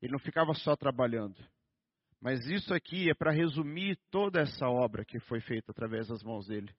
Ele 0.00 0.12
não 0.12 0.20
ficava 0.20 0.54
só 0.54 0.76
trabalhando. 0.76 1.36
Mas 2.20 2.46
isso 2.46 2.72
aqui 2.72 3.10
é 3.10 3.14
para 3.14 3.32
resumir 3.32 3.98
toda 4.08 4.40
essa 4.40 4.68
obra 4.68 5.04
que 5.04 5.18
foi 5.18 5.40
feita 5.40 5.72
através 5.72 6.06
das 6.06 6.22
mãos 6.22 6.46
dele, 6.46 6.72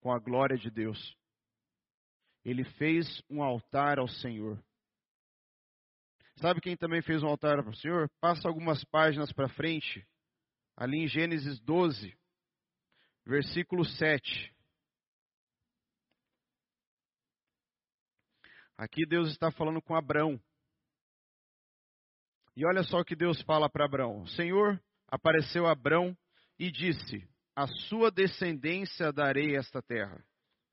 com 0.00 0.12
a 0.12 0.18
glória 0.18 0.58
de 0.58 0.70
Deus. 0.70 1.16
Ele 2.44 2.62
fez 2.62 3.22
um 3.28 3.42
altar 3.42 3.98
ao 3.98 4.06
Senhor. 4.06 4.62
Sabe 6.36 6.60
quem 6.60 6.76
também 6.76 7.00
fez 7.00 7.22
um 7.22 7.26
altar 7.26 7.62
para 7.62 7.72
o 7.72 7.76
Senhor? 7.76 8.10
Passa 8.20 8.46
algumas 8.46 8.84
páginas 8.84 9.32
para 9.32 9.48
frente, 9.48 10.06
ali 10.76 10.98
em 10.98 11.08
Gênesis 11.08 11.58
12, 11.60 12.14
versículo 13.24 13.82
7. 13.84 14.54
Aqui 18.78 19.04
Deus 19.04 19.30
está 19.30 19.50
falando 19.50 19.82
com 19.82 19.96
Abrão. 19.96 20.40
E 22.56 22.64
olha 22.64 22.84
só 22.84 23.00
o 23.00 23.04
que 23.04 23.16
Deus 23.16 23.42
fala 23.42 23.68
para 23.68 23.84
Abrão: 23.84 24.22
O 24.22 24.28
Senhor 24.28 24.80
apareceu 25.08 25.66
a 25.66 25.72
Abrão 25.72 26.16
e 26.56 26.70
disse: 26.70 27.28
A 27.56 27.66
sua 27.66 28.08
descendência 28.08 29.12
darei 29.12 29.56
esta 29.56 29.82
terra. 29.82 30.24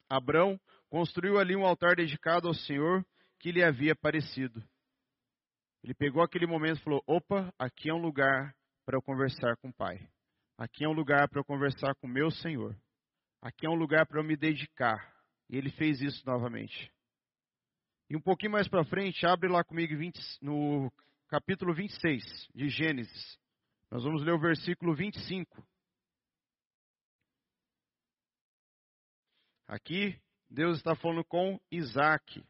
Abrão 0.08 0.60
construiu 0.88 1.40
ali 1.40 1.56
um 1.56 1.66
altar 1.66 1.96
dedicado 1.96 2.48
ao 2.48 2.54
Senhor 2.54 3.04
que 3.40 3.52
lhe 3.52 3.64
havia 3.64 3.94
aparecido. 3.94 4.64
Ele 5.84 5.96
pegou 5.96 6.22
aquele 6.22 6.46
momento 6.46 6.80
e 6.80 6.84
falou: 6.84 7.04
opa, 7.08 7.52
aqui 7.58 7.90
é 7.90 7.94
um 7.94 8.02
lugar 8.02 8.56
para 8.86 8.98
eu 8.98 9.02
conversar 9.02 9.58
com 9.58 9.70
o 9.70 9.74
Pai. 9.74 10.08
Aqui 10.60 10.86
é 10.86 10.88
um 10.88 10.94
lugar 10.94 11.28
para 11.28 11.40
eu 11.40 11.44
conversar 11.44 11.96
com 11.96 12.06
o 12.06 12.10
meu 12.10 12.30
Senhor. 12.30 12.80
Aqui 13.42 13.66
é 13.66 13.70
um 13.70 13.76
lugar 13.76 14.06
para 14.06 14.20
eu 14.20 14.24
me 14.24 14.38
dedicar. 14.38 15.12
E 15.50 15.58
ele 15.58 15.72
fez 15.72 16.02
isso 16.02 16.24
novamente. 16.26 16.95
E 18.16 18.18
um 18.18 18.22
pouquinho 18.22 18.54
mais 18.54 18.66
para 18.66 18.86
frente, 18.86 19.26
abre 19.26 19.50
lá 19.50 19.62
comigo 19.62 19.94
20, 19.94 20.18
no 20.42 20.90
capítulo 21.28 21.76
26 21.76 22.24
de 22.56 22.70
Gênesis. 22.70 23.38
Nós 23.92 24.06
vamos 24.06 24.24
ler 24.24 24.32
o 24.32 24.40
versículo 24.40 24.96
25. 24.96 25.62
Aqui, 29.68 30.18
Deus 30.50 30.78
está 30.78 30.96
falando 30.96 31.26
com 31.26 31.60
Isaac. 31.70 32.42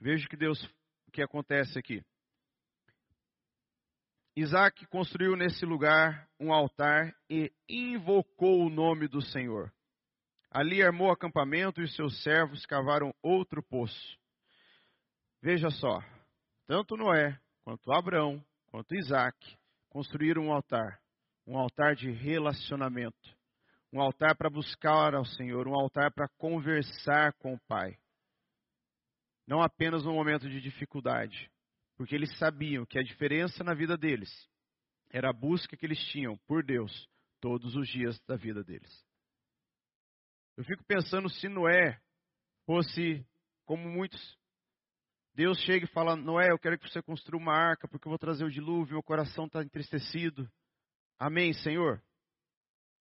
Veja 0.00 0.26
que 0.30 0.36
Deus, 0.38 0.64
o 1.08 1.10
que 1.12 1.20
acontece 1.20 1.78
aqui. 1.78 2.02
Isaac 4.34 4.86
construiu 4.86 5.36
nesse 5.36 5.66
lugar 5.66 6.26
um 6.40 6.54
altar 6.54 7.14
e 7.28 7.52
invocou 7.68 8.64
o 8.64 8.70
nome 8.70 9.08
do 9.08 9.20
Senhor. 9.20 9.70
Ali 10.50 10.82
armou 10.82 11.10
acampamento 11.10 11.82
e 11.82 11.88
seus 11.88 12.22
servos 12.22 12.64
cavaram 12.64 13.14
outro 13.22 13.62
poço. 13.62 14.18
Veja 15.42 15.70
só, 15.70 16.00
tanto 16.66 16.96
Noé, 16.96 17.38
quanto 17.62 17.92
Abraão, 17.92 18.44
quanto 18.66 18.94
Isaac, 18.94 19.36
construíram 19.90 20.46
um 20.46 20.52
altar. 20.52 21.00
Um 21.46 21.56
altar 21.56 21.94
de 21.94 22.10
relacionamento. 22.10 23.36
Um 23.92 24.00
altar 24.00 24.36
para 24.36 24.50
buscar 24.50 25.14
ao 25.14 25.24
Senhor. 25.24 25.66
Um 25.66 25.74
altar 25.74 26.12
para 26.12 26.28
conversar 26.36 27.32
com 27.34 27.54
o 27.54 27.60
Pai. 27.66 27.96
Não 29.46 29.62
apenas 29.62 30.04
no 30.04 30.12
momento 30.12 30.48
de 30.48 30.60
dificuldade. 30.60 31.50
Porque 31.96 32.14
eles 32.14 32.36
sabiam 32.38 32.84
que 32.84 32.98
a 32.98 33.02
diferença 33.02 33.64
na 33.64 33.74
vida 33.74 33.96
deles 33.96 34.30
era 35.10 35.30
a 35.30 35.32
busca 35.32 35.76
que 35.76 35.86
eles 35.86 35.98
tinham 36.08 36.36
por 36.46 36.62
Deus 36.62 37.08
todos 37.40 37.74
os 37.74 37.88
dias 37.88 38.20
da 38.26 38.36
vida 38.36 38.62
deles. 38.62 39.07
Eu 40.58 40.64
fico 40.64 40.82
pensando 40.82 41.30
se 41.30 41.48
Noé 41.48 42.00
fosse 42.66 43.24
como 43.64 43.88
muitos. 43.88 44.20
Deus 45.32 45.56
chega 45.60 45.84
e 45.84 45.92
fala: 45.92 46.16
Noé, 46.16 46.50
eu 46.50 46.58
quero 46.58 46.76
que 46.76 46.88
você 46.90 47.00
construa 47.00 47.40
uma 47.40 47.54
arca, 47.54 47.86
porque 47.86 48.08
eu 48.08 48.10
vou 48.10 48.18
trazer 48.18 48.44
o 48.44 48.50
dilúvio, 48.50 48.94
meu 48.94 49.02
coração 49.04 49.46
está 49.46 49.62
entristecido. 49.62 50.50
Amém, 51.16 51.52
Senhor? 51.52 52.02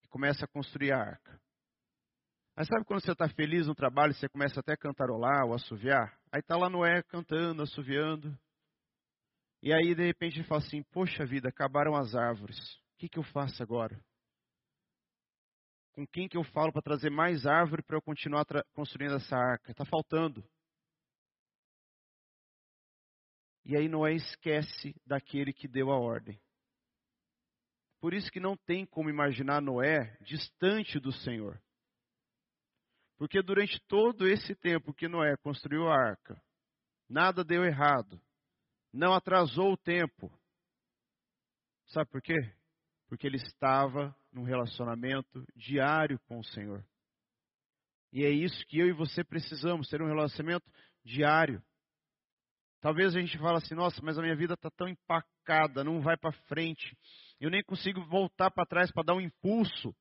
E 0.04 0.08
começa 0.08 0.46
a 0.46 0.48
construir 0.48 0.92
a 0.92 1.00
arca. 1.00 1.42
Mas 2.56 2.68
sabe 2.68 2.86
quando 2.86 3.02
você 3.02 3.12
está 3.12 3.28
feliz 3.28 3.66
no 3.66 3.74
trabalho, 3.74 4.14
você 4.14 4.30
começa 4.30 4.60
até 4.60 4.74
a 4.74 4.78
cantarolar 4.78 5.48
ou 5.48 5.56
assoviar? 5.56 6.16
Aí 6.32 6.42
está 6.42 6.56
lá 6.56 6.70
Noé 6.70 7.02
cantando, 7.02 7.64
assoviando. 7.64 8.38
E 9.64 9.74
aí, 9.74 9.96
de 9.96 10.06
repente, 10.06 10.38
ele 10.38 10.48
fala 10.48 10.62
assim: 10.62 10.84
Poxa 10.92 11.26
vida, 11.26 11.50
acabaram 11.50 11.96
as 11.96 12.14
árvores. 12.14 12.60
O 12.60 12.98
que, 13.00 13.10
que 13.10 13.18
eu 13.18 13.24
faço 13.24 13.64
agora? 13.64 14.00
Com 15.98 16.06
quem 16.06 16.30
que 16.30 16.38
eu 16.38 16.44
falo 16.44 16.72
para 16.72 16.84
trazer 16.84 17.10
mais 17.10 17.48
árvore 17.48 17.82
para 17.82 17.98
eu 17.98 18.02
continuar 18.04 18.46
construindo 18.76 19.16
essa 19.16 19.36
arca? 19.36 19.72
Está 19.72 19.84
faltando. 19.84 20.48
E 23.66 23.76
aí 23.76 23.90
Noé 23.90 24.14
esquece 24.14 24.94
daquele 25.04 25.52
que 25.52 25.68
deu 25.68 25.90
a 25.90 26.00
ordem. 26.00 26.40
Por 28.00 28.14
isso 28.14 28.30
que 28.30 28.40
não 28.40 28.56
tem 28.56 28.86
como 28.86 29.10
imaginar 29.10 29.60
Noé 29.60 30.16
distante 30.22 31.00
do 31.00 31.12
Senhor. 31.12 31.60
Porque 33.18 33.42
durante 33.42 33.82
todo 33.88 34.28
esse 34.28 34.54
tempo 34.54 34.94
que 34.94 35.08
Noé 35.08 35.36
construiu 35.38 35.88
a 35.88 35.96
arca, 35.96 36.40
nada 37.10 37.44
deu 37.44 37.66
errado 37.66 38.22
não 38.94 39.14
atrasou 39.14 39.74
o 39.74 39.78
tempo. 39.78 40.32
Sabe 41.88 42.10
por 42.10 42.22
quê? 42.22 42.36
Porque 43.08 43.26
ele 43.26 43.38
estava 43.38 44.16
num 44.32 44.44
relacionamento 44.44 45.46
diário 45.56 46.20
com 46.28 46.40
o 46.40 46.44
Senhor. 46.44 46.86
E 48.12 48.24
é 48.24 48.30
isso 48.30 48.66
que 48.68 48.80
eu 48.80 48.88
e 48.88 48.94
você 48.94 49.24
precisamos, 49.24 49.88
ter 49.88 50.02
um 50.02 50.08
relacionamento 50.08 50.70
diário. 51.04 51.62
Talvez 52.82 53.16
a 53.16 53.20
gente 53.20 53.38
fale 53.38 53.58
assim, 53.58 53.76
nossa, 53.76 54.02
mas 54.04 54.18
a 54.18 54.22
minha 54.22 54.36
vida 54.36 54.54
está 54.54 54.70
tão 54.70 54.88
empacada, 54.88 55.84
não 55.84 56.02
vai 56.02 56.16
para 56.16 56.32
frente. 56.48 56.98
Eu 57.40 57.50
nem 57.50 57.64
consigo 57.64 58.04
voltar 58.06 58.52
para 58.52 58.66
trás 58.66 58.92
para 58.92 59.04
dar 59.04 59.16
um 59.16 59.22
impulso. 59.22 59.96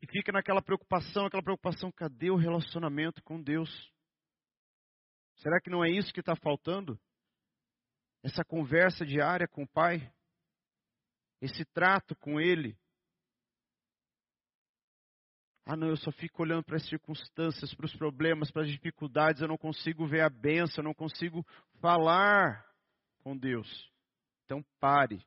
E 0.00 0.06
fica 0.06 0.32
naquela 0.32 0.62
preocupação, 0.62 1.26
aquela 1.26 1.42
preocupação, 1.42 1.92
cadê 1.92 2.30
o 2.30 2.36
relacionamento 2.36 3.22
com 3.22 3.42
Deus? 3.42 3.70
Será 5.36 5.60
que 5.60 5.70
não 5.70 5.84
é 5.84 5.90
isso 5.90 6.12
que 6.12 6.20
está 6.20 6.36
faltando? 6.36 6.98
Essa 8.22 8.44
conversa 8.44 9.04
diária 9.04 9.48
com 9.48 9.64
o 9.64 9.68
Pai? 9.68 10.12
Esse 11.42 11.64
trato 11.64 12.14
com 12.14 12.40
Ele? 12.40 12.78
Ah, 15.66 15.74
não, 15.74 15.88
eu 15.88 15.96
só 15.96 16.12
fico 16.12 16.42
olhando 16.42 16.62
para 16.62 16.76
as 16.76 16.88
circunstâncias, 16.88 17.74
para 17.74 17.86
os 17.86 17.96
problemas, 17.96 18.52
para 18.52 18.62
as 18.62 18.70
dificuldades, 18.70 19.42
eu 19.42 19.48
não 19.48 19.58
consigo 19.58 20.06
ver 20.06 20.20
a 20.20 20.30
benção, 20.30 20.76
eu 20.78 20.84
não 20.84 20.94
consigo 20.94 21.44
falar 21.80 22.64
com 23.24 23.36
Deus. 23.36 23.68
Então 24.44 24.64
pare. 24.78 25.24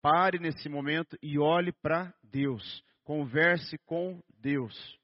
Pare 0.00 0.38
nesse 0.38 0.68
momento 0.68 1.18
e 1.20 1.36
olhe 1.36 1.72
para 1.72 2.14
Deus. 2.22 2.84
Converse 3.02 3.76
com 3.78 4.22
Deus. 4.38 4.98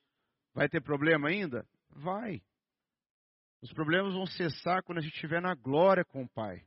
Vai 0.54 0.68
ter 0.68 0.80
problema 0.80 1.28
ainda? 1.28 1.66
Vai. 1.90 2.40
Os 3.60 3.72
problemas 3.72 4.14
vão 4.14 4.26
cessar 4.26 4.84
quando 4.84 4.98
a 4.98 5.02
gente 5.02 5.14
estiver 5.14 5.42
na 5.42 5.54
glória 5.54 6.04
com 6.04 6.22
o 6.22 6.28
Pai. 6.28 6.64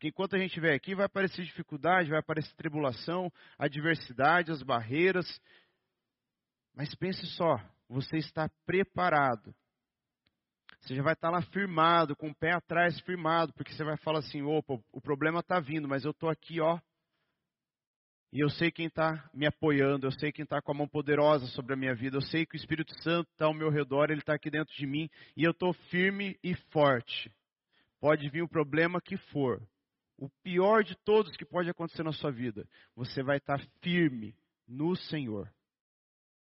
Porque 0.00 0.08
enquanto 0.08 0.34
a 0.34 0.38
gente 0.38 0.48
estiver 0.48 0.72
aqui, 0.72 0.94
vai 0.94 1.04
aparecer 1.04 1.44
dificuldade, 1.44 2.08
vai 2.08 2.20
aparecer 2.20 2.54
tribulação, 2.56 3.30
adversidade, 3.58 4.50
as 4.50 4.62
barreiras. 4.62 5.26
Mas 6.74 6.94
pense 6.94 7.26
só, 7.36 7.60
você 7.86 8.16
está 8.16 8.48
preparado. 8.64 9.54
Você 10.80 10.94
já 10.94 11.02
vai 11.02 11.12
estar 11.12 11.28
lá 11.28 11.42
firmado, 11.42 12.16
com 12.16 12.30
o 12.30 12.34
pé 12.34 12.54
atrás 12.54 12.98
firmado, 13.00 13.52
porque 13.52 13.74
você 13.74 13.84
vai 13.84 13.98
falar 13.98 14.20
assim: 14.20 14.40
opa, 14.40 14.82
o 14.90 15.02
problema 15.02 15.40
está 15.40 15.60
vindo, 15.60 15.86
mas 15.86 16.02
eu 16.02 16.12
estou 16.12 16.30
aqui, 16.30 16.62
ó, 16.62 16.80
e 18.32 18.40
eu 18.40 18.48
sei 18.48 18.70
quem 18.70 18.86
está 18.86 19.28
me 19.34 19.46
apoiando, 19.46 20.06
eu 20.06 20.12
sei 20.12 20.32
quem 20.32 20.44
está 20.44 20.62
com 20.62 20.72
a 20.72 20.74
mão 20.74 20.88
poderosa 20.88 21.44
sobre 21.48 21.74
a 21.74 21.76
minha 21.76 21.94
vida, 21.94 22.16
eu 22.16 22.22
sei 22.22 22.46
que 22.46 22.54
o 22.54 22.56
Espírito 22.56 22.94
Santo 23.02 23.28
está 23.32 23.44
ao 23.44 23.52
meu 23.52 23.68
redor, 23.68 24.10
ele 24.10 24.20
está 24.20 24.32
aqui 24.32 24.50
dentro 24.50 24.74
de 24.74 24.86
mim, 24.86 25.10
e 25.36 25.44
eu 25.44 25.50
estou 25.50 25.74
firme 25.90 26.38
e 26.42 26.54
forte. 26.72 27.30
Pode 28.00 28.26
vir 28.30 28.40
o 28.40 28.48
problema 28.48 28.98
que 28.98 29.18
for, 29.18 29.60
o 30.20 30.28
pior 30.42 30.84
de 30.84 30.94
todos 31.04 31.36
que 31.36 31.44
pode 31.44 31.68
acontecer 31.70 32.02
na 32.02 32.12
sua 32.12 32.30
vida, 32.30 32.68
você 32.94 33.22
vai 33.22 33.38
estar 33.38 33.58
firme 33.82 34.36
no 34.68 34.94
Senhor. 34.94 35.50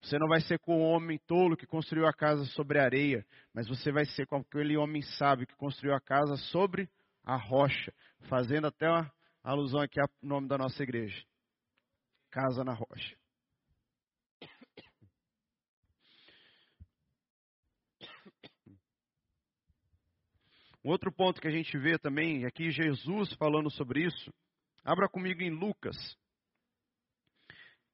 Você 0.01 0.17
não 0.17 0.27
vai 0.27 0.41
ser 0.41 0.57
com 0.59 0.81
o 0.81 0.91
homem 0.91 1.19
tolo 1.27 1.55
que 1.55 1.67
construiu 1.67 2.07
a 2.07 2.13
casa 2.13 2.43
sobre 2.45 2.79
a 2.79 2.83
areia, 2.83 3.25
mas 3.53 3.67
você 3.67 3.91
vai 3.91 4.03
ser 4.05 4.25
com 4.25 4.37
aquele 4.37 4.75
homem 4.75 5.03
sábio 5.03 5.45
que 5.45 5.55
construiu 5.55 5.93
a 5.93 6.01
casa 6.01 6.35
sobre 6.37 6.89
a 7.23 7.35
rocha, 7.35 7.93
fazendo 8.27 8.65
até 8.65 8.89
uma 8.89 9.13
alusão 9.43 9.79
aqui 9.79 10.01
ao 10.01 10.09
nome 10.23 10.47
da 10.47 10.57
nossa 10.57 10.81
igreja 10.81 11.23
casa 12.31 12.63
na 12.63 12.73
rocha. 12.73 13.20
Um 20.83 20.89
outro 20.89 21.11
ponto 21.11 21.39
que 21.39 21.47
a 21.47 21.51
gente 21.51 21.77
vê 21.77 21.97
também, 21.99 22.45
aqui 22.45 22.71
Jesus 22.71 23.31
falando 23.33 23.69
sobre 23.69 24.03
isso, 24.03 24.33
abra 24.83 25.07
comigo 25.07 25.41
em 25.41 25.51
Lucas. 25.51 25.95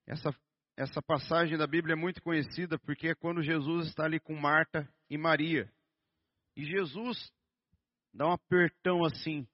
Essa, 0.06 0.34
essa 0.78 1.02
passagem 1.02 1.58
da 1.58 1.68
Bíblia 1.68 1.94
é 1.94 1.98
muito 1.98 2.22
conhecida 2.22 2.80
porque 2.80 3.10
é 3.10 3.16
quando 3.16 3.44
Jesus 3.44 3.88
está 3.88 4.06
ali 4.06 4.22
com 4.22 4.34
Marta 4.34 4.88
e 5.10 5.18
Maria. 5.18 5.70
E 6.56 6.64
Jesus 6.64 7.30
dá 8.14 8.28
um 8.30 8.32
apertão 8.32 9.04
assim 9.04 9.46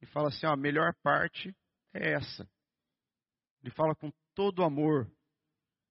e 0.00 0.06
fala 0.06 0.28
assim: 0.28 0.46
ó, 0.46 0.52
a 0.52 0.56
melhor 0.56 0.94
parte 1.02 1.52
é 1.92 2.12
essa. 2.12 2.48
Ele 3.62 3.74
fala 3.74 3.96
com 3.96 4.12
todo 4.32 4.62
amor. 4.62 5.10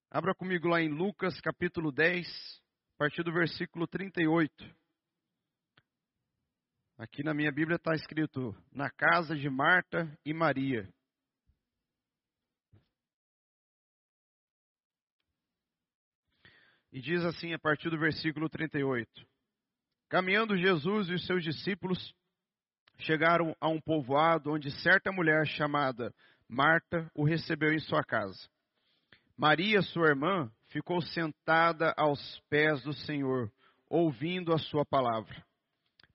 Abra 0.10 0.34
comigo 0.34 0.70
lá 0.70 0.82
em 0.82 0.88
Lucas 0.88 1.42
capítulo 1.42 1.92
10, 1.92 2.26
a 2.26 2.98
partir 2.98 3.22
do 3.22 3.34
versículo 3.34 3.86
38. 3.86 4.85
Aqui 6.98 7.24
na 7.24 7.34
minha 7.34 7.52
Bíblia 7.52 7.76
está 7.76 7.94
escrito: 7.94 8.56
na 8.72 8.90
casa 8.90 9.36
de 9.36 9.50
Marta 9.50 10.10
e 10.26 10.34
Maria. 10.34 10.88
E 16.94 17.02
diz 17.02 17.26
assim 17.26 17.54
a 17.54 17.60
partir 17.60 17.90
do 17.90 18.00
versículo 18.00 18.48
38: 18.48 19.28
Caminhando 20.08 20.58
Jesus 20.58 21.10
e 21.10 21.14
os 21.16 21.26
seus 21.26 21.44
discípulos 21.44 22.16
chegaram 23.00 23.54
a 23.60 23.68
um 23.68 23.82
povoado 23.82 24.54
onde 24.54 24.72
certa 24.82 25.12
mulher 25.12 25.46
chamada 25.46 26.14
Marta 26.48 27.12
o 27.14 27.26
recebeu 27.26 27.74
em 27.74 27.80
sua 27.80 28.06
casa. 28.06 28.40
Maria, 29.36 29.82
sua 29.82 30.08
irmã, 30.08 30.50
ficou 30.68 31.02
sentada 31.02 31.94
aos 31.98 32.40
pés 32.50 32.82
do 32.84 32.94
Senhor, 32.94 33.52
ouvindo 33.90 34.54
a 34.54 34.58
sua 34.58 34.86
palavra. 34.86 35.44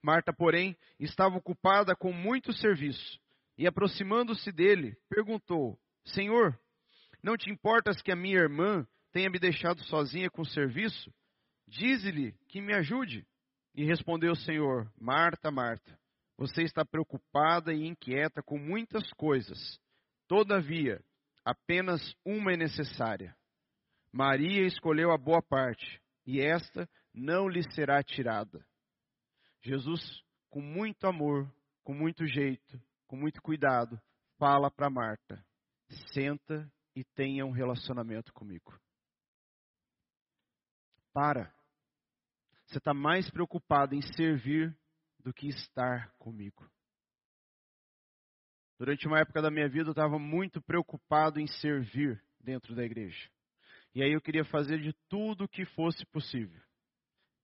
Marta, 0.03 0.33
porém, 0.33 0.77
estava 0.99 1.37
ocupada 1.37 1.95
com 1.95 2.13
muito 2.13 2.53
serviço 2.53 3.21
e, 3.57 3.67
aproximando-se 3.67 4.51
dele, 4.51 4.97
perguntou: 5.09 5.79
Senhor, 6.05 6.59
não 7.23 7.37
te 7.37 7.51
importas 7.51 8.01
que 8.01 8.11
a 8.11 8.17
minha 8.17 8.39
irmã 8.39 8.87
tenha 9.13 9.29
me 9.29 9.39
deixado 9.39 9.83
sozinha 9.85 10.31
com 10.31 10.43
o 10.43 10.47
serviço? 10.47 11.13
Dize-lhe 11.69 12.35
que 12.49 12.61
me 12.61 12.75
ajude. 12.75 13.27
E 13.75 13.85
respondeu 13.85 14.33
o 14.33 14.37
Senhor: 14.37 14.91
Marta, 14.99 15.51
Marta, 15.51 15.99
você 16.37 16.63
está 16.63 16.85
preocupada 16.85 17.73
e 17.73 17.87
inquieta 17.87 18.43
com 18.43 18.59
muitas 18.59 19.13
coisas 19.13 19.79
Todavia, 20.31 21.03
apenas 21.45 22.15
uma 22.25 22.53
é 22.53 22.57
necessária. 22.57 23.37
Maria 24.13 24.65
escolheu 24.65 25.11
a 25.11 25.19
boa 25.19 25.43
parte, 25.43 26.01
e 26.25 26.41
esta 26.41 26.89
não 27.13 27.49
lhe 27.49 27.65
será 27.73 28.01
tirada. 28.01 28.65
Jesus, 29.63 30.01
com 30.49 30.61
muito 30.61 31.07
amor, 31.07 31.53
com 31.85 31.93
muito 31.93 32.27
jeito, 32.27 32.81
com 33.07 33.17
muito 33.17 33.43
cuidado, 33.43 34.01
fala 34.39 34.71
para 34.71 34.89
Marta: 34.89 35.45
senta 36.13 36.71
e 36.95 37.05
tenha 37.05 37.45
um 37.45 37.51
relacionamento 37.51 38.33
comigo. 38.33 38.79
Para. 41.13 41.53
Você 42.67 42.79
está 42.79 42.95
mais 42.95 43.29
preocupado 43.31 43.95
em 43.95 44.03
servir 44.15 44.77
do 45.19 45.35
que 45.35 45.49
estar 45.49 46.11
comigo. 46.19 46.71
Durante 48.79 49.07
uma 49.07 49.19
época 49.19 49.43
da 49.43 49.51
minha 49.51 49.69
vida, 49.69 49.89
eu 49.89 49.93
estava 49.93 50.19
muito 50.19 50.63
preocupado 50.63 51.39
em 51.39 51.47
servir 51.47 52.23
dentro 52.39 52.75
da 52.75 52.85
igreja. 52.85 53.29
E 53.95 54.03
aí 54.03 54.13
eu 54.13 54.21
queria 54.21 54.45
fazer 54.45 54.81
de 54.81 54.95
tudo 55.09 55.45
o 55.45 55.49
que 55.49 55.67
fosse 55.67 56.07
possível. 56.07 56.63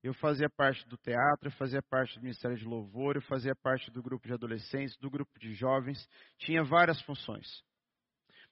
Eu 0.07 0.15
fazia 0.15 0.49
parte 0.49 0.87
do 0.87 0.97
teatro, 0.97 1.49
eu 1.49 1.53
fazia 1.53 1.83
parte 1.83 2.15
do 2.17 2.23
Ministério 2.23 2.57
de 2.57 2.65
Louvor, 2.65 3.17
eu 3.17 3.23
fazia 3.23 3.57
parte 3.57 3.91
do 3.91 4.01
grupo 4.01 4.25
de 4.25 4.33
adolescentes, 4.33 4.97
do 4.99 5.11
grupo 5.11 5.37
de 5.37 5.53
jovens, 5.53 5.99
tinha 6.39 6.63
várias 6.63 7.01
funções. 7.03 7.45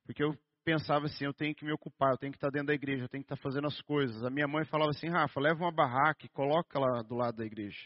Porque 0.04 0.24
eu 0.24 0.36
pensava 0.64 1.06
assim, 1.06 1.24
eu 1.24 1.32
tenho 1.32 1.54
que 1.54 1.64
me 1.64 1.70
ocupar, 1.70 2.10
eu 2.10 2.18
tenho 2.18 2.32
que 2.32 2.38
estar 2.38 2.50
dentro 2.50 2.66
da 2.66 2.74
igreja, 2.74 3.04
eu 3.04 3.08
tenho 3.08 3.22
que 3.22 3.32
estar 3.32 3.40
fazendo 3.40 3.68
as 3.68 3.80
coisas. 3.82 4.24
A 4.24 4.30
minha 4.30 4.48
mãe 4.48 4.64
falava 4.64 4.90
assim, 4.90 5.08
Rafa, 5.08 5.38
leva 5.38 5.62
uma 5.62 5.70
barraca 5.70 6.26
e 6.26 6.28
coloca 6.28 6.76
lá 6.76 7.02
do 7.02 7.14
lado 7.14 7.36
da 7.36 7.46
igreja. 7.46 7.78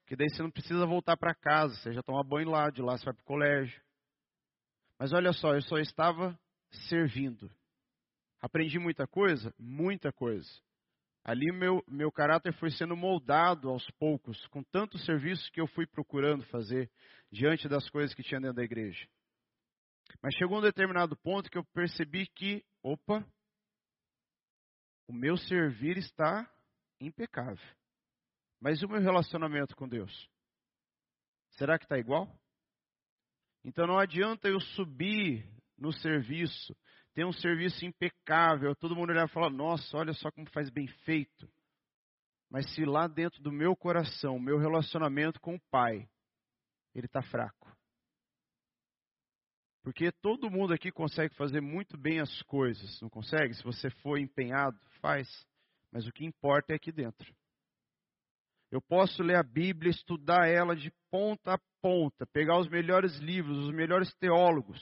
Porque 0.00 0.16
daí 0.16 0.28
você 0.28 0.42
não 0.42 0.50
precisa 0.50 0.84
voltar 0.84 1.16
para 1.16 1.32
casa, 1.32 1.76
você 1.76 1.92
já 1.92 2.02
toma 2.02 2.24
banho 2.24 2.50
lá, 2.50 2.70
de 2.70 2.82
lá 2.82 2.98
você 2.98 3.04
vai 3.04 3.14
para 3.14 3.22
o 3.22 3.24
colégio. 3.24 3.80
Mas 4.98 5.12
olha 5.12 5.32
só, 5.32 5.54
eu 5.54 5.62
só 5.62 5.78
estava 5.78 6.36
servindo. 6.88 7.48
Aprendi 8.40 8.80
muita 8.80 9.06
coisa? 9.06 9.54
Muita 9.56 10.12
coisa. 10.12 10.50
Ali 11.24 11.52
meu, 11.52 11.84
meu 11.86 12.10
caráter 12.10 12.52
foi 12.54 12.70
sendo 12.70 12.96
moldado 12.96 13.68
aos 13.68 13.88
poucos, 13.92 14.44
com 14.48 14.62
tantos 14.62 15.04
serviços 15.04 15.48
que 15.50 15.60
eu 15.60 15.68
fui 15.68 15.86
procurando 15.86 16.44
fazer 16.46 16.90
diante 17.30 17.68
das 17.68 17.88
coisas 17.88 18.14
que 18.14 18.22
tinha 18.22 18.40
dentro 18.40 18.56
da 18.56 18.64
igreja. 18.64 19.06
Mas 20.20 20.34
chegou 20.34 20.58
um 20.58 20.62
determinado 20.62 21.16
ponto 21.16 21.48
que 21.48 21.56
eu 21.56 21.64
percebi 21.72 22.26
que, 22.26 22.64
opa, 22.82 23.24
o 25.06 25.12
meu 25.12 25.36
servir 25.36 25.96
está 25.96 26.50
impecável. 27.00 27.64
Mas 28.60 28.82
o 28.82 28.88
meu 28.88 29.00
relacionamento 29.00 29.76
com 29.76 29.88
Deus? 29.88 30.28
Será 31.50 31.78
que 31.78 31.84
está 31.84 31.98
igual? 31.98 32.28
Então 33.64 33.86
não 33.86 33.98
adianta 33.98 34.48
eu 34.48 34.60
subir 34.60 35.48
no 35.78 35.92
serviço, 35.92 36.76
ter 37.14 37.24
um 37.24 37.32
serviço 37.32 37.84
impecável, 37.84 38.74
todo 38.74 38.96
mundo 38.96 39.10
olhar 39.10 39.26
e 39.26 39.32
falar, 39.32 39.50
nossa, 39.50 39.96
olha 39.96 40.12
só 40.14 40.30
como 40.30 40.48
faz 40.50 40.70
bem 40.70 40.86
feito. 41.04 41.48
Mas 42.50 42.72
se 42.74 42.84
lá 42.84 43.06
dentro 43.06 43.42
do 43.42 43.50
meu 43.50 43.74
coração, 43.74 44.38
meu 44.38 44.58
relacionamento 44.58 45.40
com 45.40 45.54
o 45.54 45.60
Pai, 45.70 46.08
ele 46.94 47.06
está 47.06 47.22
fraco. 47.22 47.70
Porque 49.82 50.12
todo 50.12 50.50
mundo 50.50 50.72
aqui 50.72 50.92
consegue 50.92 51.34
fazer 51.34 51.60
muito 51.60 51.98
bem 51.98 52.20
as 52.20 52.42
coisas, 52.42 53.00
não 53.00 53.10
consegue? 53.10 53.54
Se 53.54 53.64
você 53.64 53.90
for 53.90 54.18
empenhado, 54.18 54.78
faz. 55.00 55.28
Mas 55.90 56.06
o 56.06 56.12
que 56.12 56.24
importa 56.24 56.72
é 56.72 56.76
aqui 56.76 56.92
dentro. 56.92 57.34
Eu 58.70 58.80
posso 58.80 59.22
ler 59.22 59.36
a 59.36 59.42
Bíblia, 59.42 59.90
estudar 59.90 60.48
ela 60.48 60.74
de 60.74 60.90
ponta 61.10 61.54
a 61.54 61.58
ponta, 61.82 62.24
pegar 62.26 62.58
os 62.58 62.68
melhores 62.68 63.18
livros, 63.18 63.58
os 63.58 63.74
melhores 63.74 64.14
teólogos, 64.14 64.80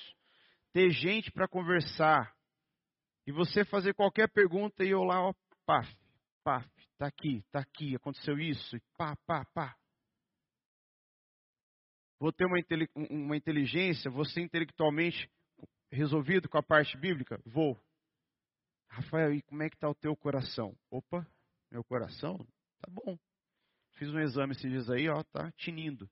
ter 0.72 0.90
gente 0.90 1.30
para 1.30 1.48
conversar, 1.48 2.34
e 3.26 3.32
você 3.32 3.64
fazer 3.64 3.94
qualquer 3.94 4.28
pergunta 4.30 4.84
e 4.84 4.90
eu 4.90 5.02
lá, 5.04 5.20
ó, 5.20 5.34
paf, 5.66 5.96
paf, 6.42 6.68
tá 6.96 7.06
aqui, 7.06 7.44
tá 7.50 7.60
aqui, 7.60 7.94
aconteceu 7.94 8.38
isso, 8.38 8.76
e 8.76 8.80
pá, 8.96 9.16
pá, 9.26 9.44
pá. 9.54 9.76
Vou 12.18 12.32
ter 12.32 12.44
uma, 12.44 12.58
uma 13.10 13.36
inteligência, 13.36 14.10
ser 14.26 14.42
intelectualmente 14.42 15.30
resolvido 15.90 16.48
com 16.48 16.58
a 16.58 16.62
parte 16.62 16.96
bíblica? 16.98 17.40
Vou. 17.46 17.80
Rafael, 18.88 19.32
e 19.32 19.42
como 19.42 19.62
é 19.62 19.70
que 19.70 19.76
está 19.76 19.88
o 19.88 19.94
teu 19.94 20.16
coração? 20.16 20.76
Opa, 20.90 21.26
meu 21.70 21.82
coração? 21.84 22.36
Tá 22.80 22.90
bom. 22.90 23.18
Fiz 23.92 24.10
um 24.10 24.18
exame 24.18 24.52
esses 24.52 24.70
dias 24.70 24.90
aí, 24.90 25.08
ó, 25.08 25.22
tá 25.22 25.50
tinindo. 25.52 26.10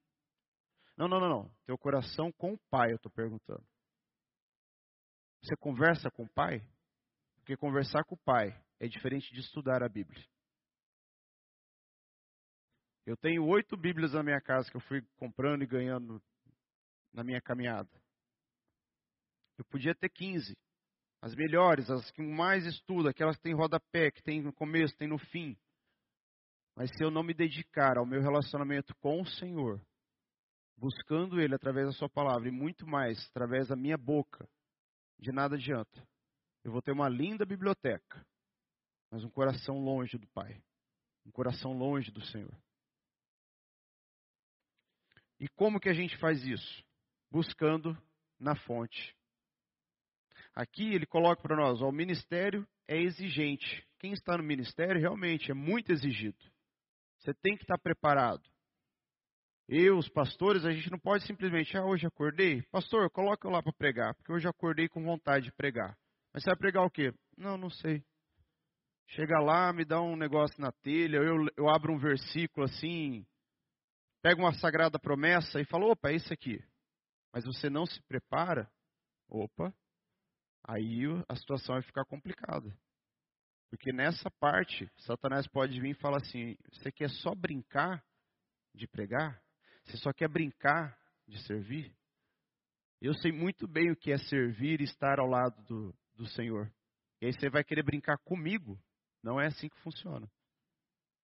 Não, 0.97 1.09
não, 1.09 1.21
não, 1.21 1.29
não. 1.29 1.51
Teu 1.64 1.77
coração 1.77 2.33
com 2.33 2.55
o 2.55 2.59
pai, 2.71 2.92
eu 2.92 2.97
estou 2.97 3.11
perguntando. 3.11 3.64
Você 5.42 5.57
conversa 5.57 6.11
com 6.11 6.24
o 6.24 6.29
pai? 6.29 6.64
Porque 7.37 7.57
conversar 7.57 8.05
com 8.05 8.14
o 8.14 8.18
pai 8.18 8.48
é 8.79 8.87
diferente 8.87 9.33
de 9.33 9.40
estudar 9.40 9.83
a 9.83 9.88
Bíblia. 9.88 10.22
Eu 13.07 13.16
tenho 13.16 13.46
oito 13.46 13.77
Bíblias 13.77 14.12
na 14.12 14.22
minha 14.22 14.40
casa 14.40 14.70
que 14.70 14.77
eu 14.77 14.83
fui 14.83 15.03
comprando 15.16 15.62
e 15.62 15.66
ganhando 15.66 16.22
na 17.12 17.24
minha 17.24 17.40
caminhada. 17.40 17.88
Eu 19.57 19.64
podia 19.64 19.94
ter 19.94 20.11
15. 20.11 20.55
As 21.20 21.35
melhores, 21.35 21.90
as 21.90 22.11
que 22.11 22.22
mais 22.22 22.66
estudo, 22.66 23.09
aquelas 23.09 23.37
que 23.37 23.42
tem 23.42 23.55
rodapé, 23.55 24.11
que 24.11 24.22
tem 24.22 24.42
no 24.42 24.53
começo, 24.53 24.96
tem 24.96 25.09
no 25.09 25.18
fim. 25.18 25.57
Mas 26.77 26.90
se 26.90 27.03
eu 27.03 27.11
não 27.11 27.24
me 27.24 27.35
dedicar 27.35 27.98
ao 27.98 28.07
meu 28.07 28.20
relacionamento 28.20 28.94
com 28.96 29.20
o 29.20 29.27
Senhor, 29.27 29.81
buscando 30.77 31.40
Ele 31.40 31.55
através 31.55 31.87
da 31.87 31.92
Sua 31.92 32.09
palavra 32.09 32.46
e 32.46 32.53
muito 32.53 32.87
mais 32.87 33.18
através 33.31 33.68
da 33.68 33.74
minha 33.74 33.96
boca, 33.96 34.48
de 35.18 35.33
nada 35.33 35.57
adianta. 35.57 36.07
Eu 36.64 36.72
vou 36.72 36.83
ter 36.83 36.92
uma 36.92 37.09
linda 37.09 37.44
biblioteca, 37.44 38.24
mas 39.11 39.24
um 39.24 39.31
coração 39.31 39.78
longe 39.78 40.18
do 40.18 40.26
Pai, 40.28 40.62
um 41.26 41.31
coração 41.31 41.72
longe 41.72 42.11
do 42.11 42.20
Senhor. 42.26 42.54
E 45.40 45.48
como 45.48 45.81
que 45.81 45.88
a 45.88 45.94
gente 45.94 46.16
faz 46.18 46.44
isso? 46.44 46.85
Buscando 47.31 47.96
na 48.38 48.57
fonte. 48.57 49.14
Aqui 50.54 50.94
ele 50.94 51.07
coloca 51.07 51.40
para 51.40 51.57
nós: 51.57 51.81
ó, 51.81 51.88
o 51.88 51.92
ministério 51.92 52.66
é 52.87 53.00
exigente. 53.00 53.87
Quem 53.98 54.12
está 54.12 54.37
no 54.37 54.42
ministério 54.42 55.00
realmente 55.00 55.50
é 55.50 55.54
muito 55.54 55.92
exigido. 55.92 56.38
Você 57.18 57.33
tem 57.35 57.57
que 57.57 57.62
estar 57.62 57.78
preparado. 57.78 58.42
Eu, 59.68 59.98
os 59.98 60.09
pastores, 60.09 60.64
a 60.64 60.72
gente 60.72 60.90
não 60.90 60.98
pode 60.98 61.26
simplesmente, 61.26 61.76
ah, 61.76 61.85
hoje 61.85 62.07
acordei. 62.07 62.62
Pastor, 62.70 63.11
coloca 63.11 63.46
eu 63.46 63.52
lá 63.52 63.62
para 63.62 63.72
pregar, 63.72 64.14
porque 64.14 64.33
hoje 64.33 64.48
acordei 64.48 64.88
com 64.88 65.04
vontade 65.04 65.44
de 65.44 65.52
pregar. 65.52 65.94
Mas 66.33 66.42
você 66.42 66.50
vai 66.50 66.57
pregar 66.57 66.85
o 66.87 66.90
quê? 66.90 67.12
Não, 67.37 67.59
não 67.59 67.68
sei. 67.68 68.02
Chega 69.09 69.38
lá, 69.38 69.70
me 69.72 69.85
dá 69.85 70.00
um 70.00 70.16
negócio 70.16 70.59
na 70.59 70.72
telha, 70.72 71.18
eu, 71.18 71.46
eu 71.57 71.68
abro 71.68 71.92
um 71.92 71.98
versículo 71.98 72.64
assim, 72.64 73.26
pego 74.22 74.40
uma 74.40 74.54
sagrada 74.54 74.98
promessa 74.98 75.61
e 75.61 75.66
falo, 75.66 75.90
opa, 75.90 76.11
é 76.11 76.16
isso 76.16 76.33
aqui. 76.33 76.62
Mas 77.33 77.44
você 77.44 77.68
não 77.68 77.85
se 77.85 78.00
prepara, 78.02 78.70
opa, 79.28 79.74
aí 80.64 81.04
a 81.28 81.37
situação 81.37 81.74
vai 81.74 81.83
ficar 81.83 82.07
complicada. 82.07 82.74
Porque 83.70 83.92
nessa 83.92 84.31
parte, 84.40 84.90
Satanás 84.98 85.46
pode 85.46 85.78
vir 85.78 85.90
e 85.90 86.00
falar 86.00 86.18
assim: 86.18 86.57
você 86.72 86.90
quer 86.90 87.11
só 87.11 87.35
brincar 87.35 88.02
de 88.74 88.87
pregar? 88.87 89.42
Você 89.88 89.96
só 89.96 90.12
quer 90.12 90.29
brincar 90.29 90.96
de 91.27 91.42
servir? 91.44 91.92
Eu 93.01 93.14
sei 93.14 93.33
muito 93.33 93.66
bem 93.66 93.90
o 93.90 93.96
que 93.96 94.12
é 94.12 94.18
servir 94.18 94.81
e 94.81 94.85
estar 94.85 95.18
ao 95.18 95.27
lado 95.27 95.61
do, 95.64 95.94
do 96.14 96.27
Senhor. 96.27 96.72
E 97.20 97.27
aí 97.27 97.33
você 97.33 97.48
vai 97.48 97.64
querer 97.64 97.83
brincar 97.83 98.18
comigo. 98.18 98.79
Não 99.22 99.40
é 99.40 99.46
assim 99.46 99.68
que 99.68 99.81
funciona. 99.81 100.31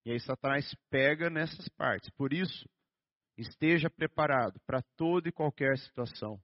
E 0.04 0.10
aí 0.10 0.20
Satanás 0.20 0.74
pega 0.90 1.30
nessas 1.30 1.68
partes. 1.70 2.10
Por 2.10 2.32
isso, 2.32 2.68
esteja 3.36 3.88
preparado 3.88 4.60
para 4.66 4.82
toda 4.96 5.28
e 5.28 5.32
qualquer 5.32 5.76
situação. 5.78 6.40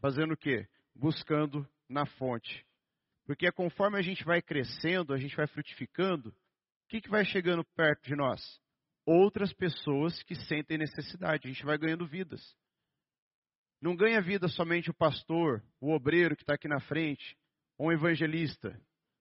Fazendo 0.00 0.34
o 0.34 0.36
quê? 0.36 0.66
Buscando 0.94 1.68
na 1.88 2.06
fonte 2.06 2.66
porque 3.26 3.50
conforme 3.50 3.98
a 3.98 4.02
gente 4.02 4.24
vai 4.24 4.40
crescendo, 4.40 5.12
a 5.12 5.18
gente 5.18 5.34
vai 5.36 5.48
frutificando, 5.48 6.28
o 6.30 6.88
que, 6.88 7.00
que 7.00 7.10
vai 7.10 7.24
chegando 7.24 7.64
perto 7.76 8.04
de 8.04 8.14
nós? 8.14 8.40
Outras 9.06 9.52
pessoas 9.52 10.20
que 10.24 10.34
sentem 10.34 10.76
necessidade. 10.76 11.46
A 11.46 11.50
gente 11.50 11.64
vai 11.64 11.78
ganhando 11.78 12.06
vidas. 12.06 12.42
Não 13.80 13.94
ganha 13.94 14.20
vida 14.20 14.48
somente 14.48 14.90
o 14.90 14.94
pastor, 14.94 15.62
o 15.80 15.92
obreiro 15.94 16.34
que 16.34 16.42
está 16.42 16.54
aqui 16.54 16.66
na 16.66 16.80
frente, 16.80 17.38
ou 17.78 17.88
um 17.88 17.92
evangelista. 17.92 18.78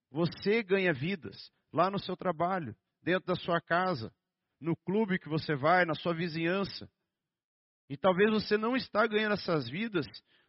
Você 0.09 0.63
ganha 0.63 0.91
vidas 0.91 1.51
lá 1.71 1.91
no 1.91 1.99
seu 1.99 2.17
trabalho, 2.17 2.75
dentro 3.03 3.27
da 3.27 3.35
sua 3.35 3.61
casa, 3.61 4.11
no 4.59 4.75
clube 4.75 5.19
que 5.19 5.29
você 5.29 5.55
vai, 5.55 5.85
na 5.85 5.93
sua 5.93 6.15
vizinhança. 6.15 6.89
E 7.89 7.95
talvez 7.95 8.31
você 8.31 8.57
não 8.57 8.75
está 8.75 9.05
ganhando 9.05 9.33
essas 9.33 9.69
vidas 9.69 10.07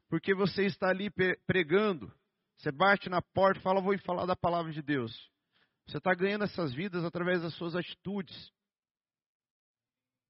porque 0.08 0.34
você 0.34 0.64
está 0.64 0.88
ali 0.88 1.10
pregando, 1.46 2.10
você 2.56 2.70
bate 2.70 3.10
na 3.10 3.20
porta 3.20 3.58
e 3.58 3.62
fala, 3.62 3.82
vou 3.82 3.98
falar 3.98 4.24
da 4.24 4.36
palavra 4.36 4.72
de 4.72 4.80
Deus. 4.80 5.12
Você 5.86 5.98
está 5.98 6.14
ganhando 6.14 6.44
essas 6.44 6.72
vidas 6.72 7.04
através 7.04 7.42
das 7.42 7.54
suas 7.54 7.76
atitudes. 7.76 8.52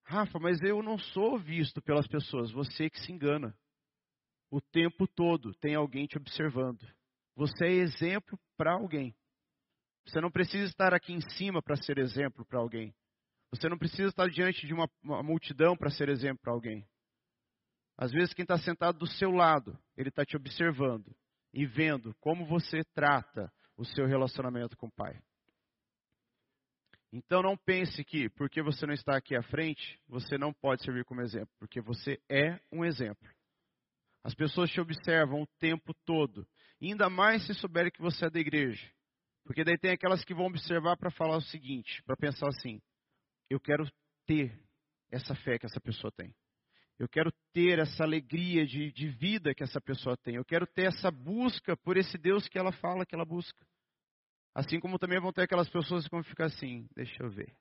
Rafa, 0.06 0.38
mas 0.38 0.62
eu 0.62 0.82
não 0.82 0.98
sou 0.98 1.36
visto 1.36 1.82
pelas 1.82 2.06
pessoas. 2.06 2.52
Você 2.52 2.88
que 2.88 3.00
se 3.00 3.12
engana. 3.12 3.56
O 4.48 4.60
tempo 4.60 5.08
todo 5.08 5.52
tem 5.54 5.74
alguém 5.74 6.06
te 6.06 6.16
observando. 6.16 6.80
Você 7.34 7.66
é 7.66 7.72
exemplo 7.72 8.38
para 8.56 8.72
alguém. 8.72 9.14
Você 10.06 10.20
não 10.20 10.30
precisa 10.30 10.64
estar 10.66 10.94
aqui 10.94 11.12
em 11.12 11.20
cima 11.30 11.60
para 11.60 11.74
ser 11.74 11.98
exemplo 11.98 12.46
para 12.46 12.60
alguém. 12.60 12.94
Você 13.50 13.68
não 13.68 13.76
precisa 13.76 14.08
estar 14.08 14.28
diante 14.28 14.64
de 14.64 14.72
uma, 14.72 14.88
uma 15.02 15.22
multidão 15.24 15.76
para 15.76 15.90
ser 15.90 16.08
exemplo 16.08 16.38
para 16.40 16.52
alguém. 16.52 16.86
Às 17.98 18.12
vezes, 18.12 18.32
quem 18.32 18.44
está 18.44 18.58
sentado 18.58 18.98
do 18.98 19.06
seu 19.06 19.32
lado, 19.32 19.76
ele 19.96 20.10
está 20.10 20.24
te 20.24 20.36
observando 20.36 21.12
e 21.52 21.66
vendo 21.66 22.14
como 22.20 22.46
você 22.46 22.84
trata 22.94 23.52
o 23.76 23.84
seu 23.84 24.06
relacionamento 24.06 24.76
com 24.76 24.86
o 24.86 24.92
Pai. 24.92 25.20
Então 27.12 27.42
não 27.42 27.56
pense 27.56 28.04
que, 28.04 28.28
porque 28.30 28.62
você 28.62 28.86
não 28.86 28.94
está 28.94 29.16
aqui 29.16 29.36
à 29.36 29.42
frente, 29.42 30.00
você 30.08 30.36
não 30.36 30.52
pode 30.52 30.82
servir 30.82 31.04
como 31.04 31.20
exemplo, 31.20 31.50
porque 31.58 31.80
você 31.80 32.20
é 32.28 32.60
um 32.72 32.84
exemplo. 32.84 33.28
As 34.24 34.34
pessoas 34.34 34.70
te 34.70 34.80
observam 34.80 35.42
o 35.42 35.46
tempo 35.58 35.94
todo, 36.04 36.46
ainda 36.82 37.08
mais 37.08 37.46
se 37.46 37.54
souberem 37.54 37.92
que 37.92 38.02
você 38.02 38.26
é 38.26 38.30
da 38.30 38.40
igreja. 38.40 38.90
Porque 39.44 39.62
daí 39.62 39.78
tem 39.78 39.92
aquelas 39.92 40.24
que 40.24 40.34
vão 40.34 40.46
observar 40.46 40.96
para 40.96 41.10
falar 41.10 41.36
o 41.36 41.42
seguinte, 41.42 42.02
para 42.04 42.16
pensar 42.16 42.48
assim: 42.48 42.82
eu 43.48 43.60
quero 43.60 43.88
ter 44.26 44.60
essa 45.10 45.34
fé 45.36 45.58
que 45.58 45.66
essa 45.66 45.80
pessoa 45.80 46.10
tem. 46.10 46.34
Eu 46.98 47.08
quero 47.08 47.30
ter 47.52 47.78
essa 47.78 48.02
alegria 48.02 48.66
de, 48.66 48.90
de 48.90 49.08
vida 49.08 49.54
que 49.54 49.62
essa 49.62 49.80
pessoa 49.80 50.16
tem. 50.16 50.36
Eu 50.36 50.44
quero 50.44 50.66
ter 50.66 50.86
essa 50.86 51.10
busca 51.10 51.76
por 51.76 51.96
esse 51.96 52.16
Deus 52.18 52.48
que 52.48 52.58
ela 52.58 52.72
fala 52.72 53.04
que 53.04 53.14
ela 53.14 53.24
busca. 53.24 53.66
Assim 54.56 54.80
como 54.80 54.98
também 54.98 55.20
vão 55.20 55.34
ter 55.34 55.42
aquelas 55.42 55.68
pessoas 55.68 56.04
que 56.04 56.10
vão 56.10 56.24
ficar 56.24 56.46
assim, 56.46 56.88
deixa 56.96 57.22
eu 57.22 57.28
ver. 57.28 57.54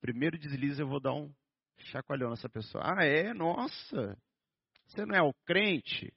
Primeiro 0.00 0.38
deslize, 0.38 0.80
eu 0.80 0.86
vou 0.86 1.00
dar 1.00 1.14
um 1.14 1.34
chacoalhão 1.78 2.30
nessa 2.30 2.48
pessoa. 2.48 2.84
Ah, 2.86 3.04
é? 3.04 3.34
Nossa! 3.34 4.16
Você 4.86 5.04
não 5.04 5.16
é 5.16 5.20
o 5.20 5.34
crente? 5.44 6.14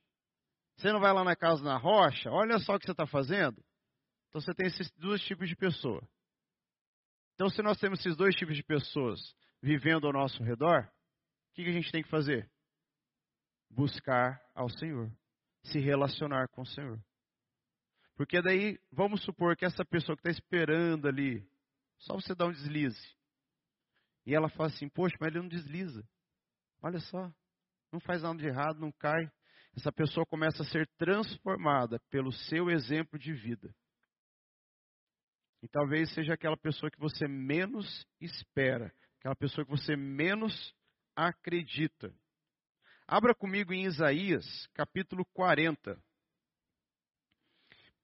Você 0.77 0.91
não 0.91 0.99
vai 0.99 1.11
lá 1.11 1.23
na 1.23 1.35
casa 1.35 1.63
na 1.63 1.75
rocha? 1.75 2.29
Olha 2.29 2.59
só 2.59 2.75
o 2.75 2.79
que 2.79 2.85
você 2.85 2.91
está 2.91 3.07
fazendo. 3.07 3.59
Então 4.29 4.39
você 4.39 4.53
tem 4.53 4.67
esses 4.67 4.91
dois 4.91 5.19
tipos 5.23 5.49
de 5.49 5.55
pessoa. 5.55 6.07
Então, 7.33 7.49
se 7.49 7.63
nós 7.63 7.79
temos 7.79 7.99
esses 7.99 8.15
dois 8.15 8.35
tipos 8.35 8.55
de 8.55 8.63
pessoas 8.63 9.19
vivendo 9.59 10.05
ao 10.05 10.13
nosso 10.13 10.43
redor, 10.43 10.87
o 11.49 11.53
que 11.55 11.67
a 11.67 11.71
gente 11.71 11.91
tem 11.91 12.03
que 12.03 12.09
fazer? 12.09 12.47
Buscar 13.71 14.39
ao 14.53 14.69
Senhor, 14.69 15.11
se 15.63 15.79
relacionar 15.79 16.47
com 16.49 16.61
o 16.61 16.67
Senhor. 16.67 17.03
Porque 18.15 18.41
daí, 18.41 18.79
vamos 18.91 19.23
supor 19.23 19.55
que 19.57 19.65
essa 19.65 19.83
pessoa 19.83 20.15
que 20.15 20.27
está 20.27 20.31
esperando 20.31 21.07
ali, 21.07 21.45
só 21.97 22.13
você 22.13 22.33
dá 22.33 22.45
um 22.45 22.51
deslize. 22.51 23.15
E 24.25 24.33
ela 24.33 24.49
fala 24.49 24.69
assim: 24.69 24.87
Poxa, 24.89 25.15
mas 25.19 25.29
ele 25.29 25.41
não 25.41 25.49
desliza. 25.49 26.07
Olha 26.81 26.99
só, 26.99 27.31
não 27.91 27.99
faz 27.99 28.23
nada 28.23 28.37
de 28.37 28.47
errado, 28.47 28.79
não 28.79 28.91
cai. 28.91 29.29
Essa 29.75 29.91
pessoa 29.91 30.25
começa 30.25 30.63
a 30.63 30.65
ser 30.65 30.87
transformada 30.97 31.99
pelo 32.09 32.31
seu 32.31 32.69
exemplo 32.69 33.19
de 33.19 33.33
vida. 33.33 33.75
E 35.61 35.67
talvez 35.67 36.13
seja 36.13 36.33
aquela 36.33 36.55
pessoa 36.55 36.89
que 36.89 36.99
você 36.99 37.27
menos 37.27 38.05
espera, 38.21 38.93
aquela 39.19 39.35
pessoa 39.35 39.65
que 39.65 39.71
você 39.71 39.95
menos 39.95 40.73
acredita. 41.15 42.13
Abra 43.07 43.35
comigo 43.35 43.73
em 43.73 43.85
Isaías, 43.85 44.45
capítulo 44.73 45.25
40. 45.33 46.01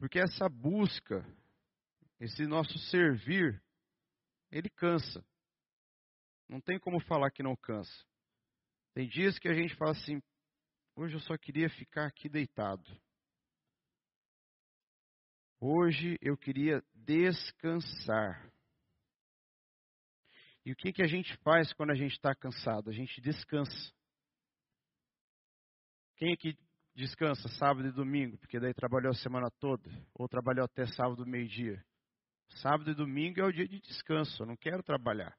Porque 0.02 0.18
essa 0.18 0.50
busca, 0.50 1.24
esse 2.20 2.48
nosso 2.48 2.76
servir, 2.90 3.64
ele 4.50 4.68
cansa. 4.68 5.24
Não 6.50 6.60
tem 6.60 6.80
como 6.80 7.00
falar 7.02 7.30
que 7.30 7.44
não 7.44 7.56
cansa. 7.56 8.04
Tem 8.96 9.08
dias 9.08 9.38
que 9.38 9.48
a 9.48 9.54
gente 9.54 9.76
fala 9.76 9.92
assim: 9.92 10.20
hoje 10.96 11.14
eu 11.14 11.20
só 11.20 11.38
queria 11.38 11.70
ficar 11.70 12.08
aqui 12.08 12.28
deitado. 12.28 12.84
Hoje 15.60 16.18
eu 16.20 16.36
queria 16.36 16.84
descansar. 16.96 18.52
E 20.66 20.72
o 20.72 20.76
que, 20.76 20.94
que 20.94 21.04
a 21.04 21.08
gente 21.08 21.38
faz 21.44 21.72
quando 21.74 21.92
a 21.92 21.96
gente 21.96 22.14
está 22.14 22.34
cansado? 22.34 22.90
A 22.90 22.94
gente 22.94 23.22
descansa. 23.22 23.94
Quem 26.18 26.34
aqui 26.34 26.58
descansa 26.96 27.48
sábado 27.58 27.88
e 27.88 27.92
domingo, 27.92 28.38
porque 28.38 28.60
daí 28.60 28.74
trabalhou 28.74 29.12
a 29.12 29.16
semana 29.16 29.50
toda, 29.60 29.90
ou 30.14 30.28
trabalhou 30.28 30.66
até 30.66 30.86
sábado 30.88 31.26
meio-dia. 31.26 31.84
Sábado 32.62 32.92
e 32.92 32.96
domingo 32.96 33.40
é 33.40 33.46
o 33.46 33.52
dia 33.52 33.68
de 33.68 33.80
descanso, 33.80 34.44
eu 34.44 34.48
não 34.48 34.58
quero 34.58 34.84
trabalhar. 34.84 35.36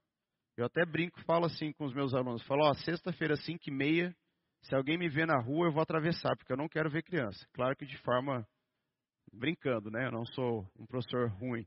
Eu 0.57 0.67
até 0.67 0.85
brinco, 0.85 1.23
falo 1.25 1.47
assim 1.47 1.73
com 1.73 1.85
os 1.85 1.95
meus 1.95 2.15
alunos, 2.15 2.43
falo, 2.45 2.65
ó, 2.65 2.75
sexta-feira, 2.75 3.37
cinco 3.37 3.69
e 3.69 3.71
meia, 3.71 4.15
se 4.63 4.75
alguém 4.75 4.97
me 4.97 5.09
ver 5.09 5.27
na 5.27 5.39
rua, 5.39 5.67
eu 5.67 5.73
vou 5.73 5.83
atravessar, 5.83 6.37
porque 6.37 6.53
eu 6.53 6.57
não 6.57 6.69
quero 6.69 6.91
ver 6.91 7.03
criança. 7.03 7.47
Claro 7.53 7.77
que 7.77 7.85
de 7.85 7.99
forma 7.99 8.47
brincando, 9.33 9.91
né? 9.91 10.07
Eu 10.07 10.13
não 10.13 10.25
sou 10.27 10.71
um 10.79 10.87
professor 10.87 11.29
ruim. 11.31 11.67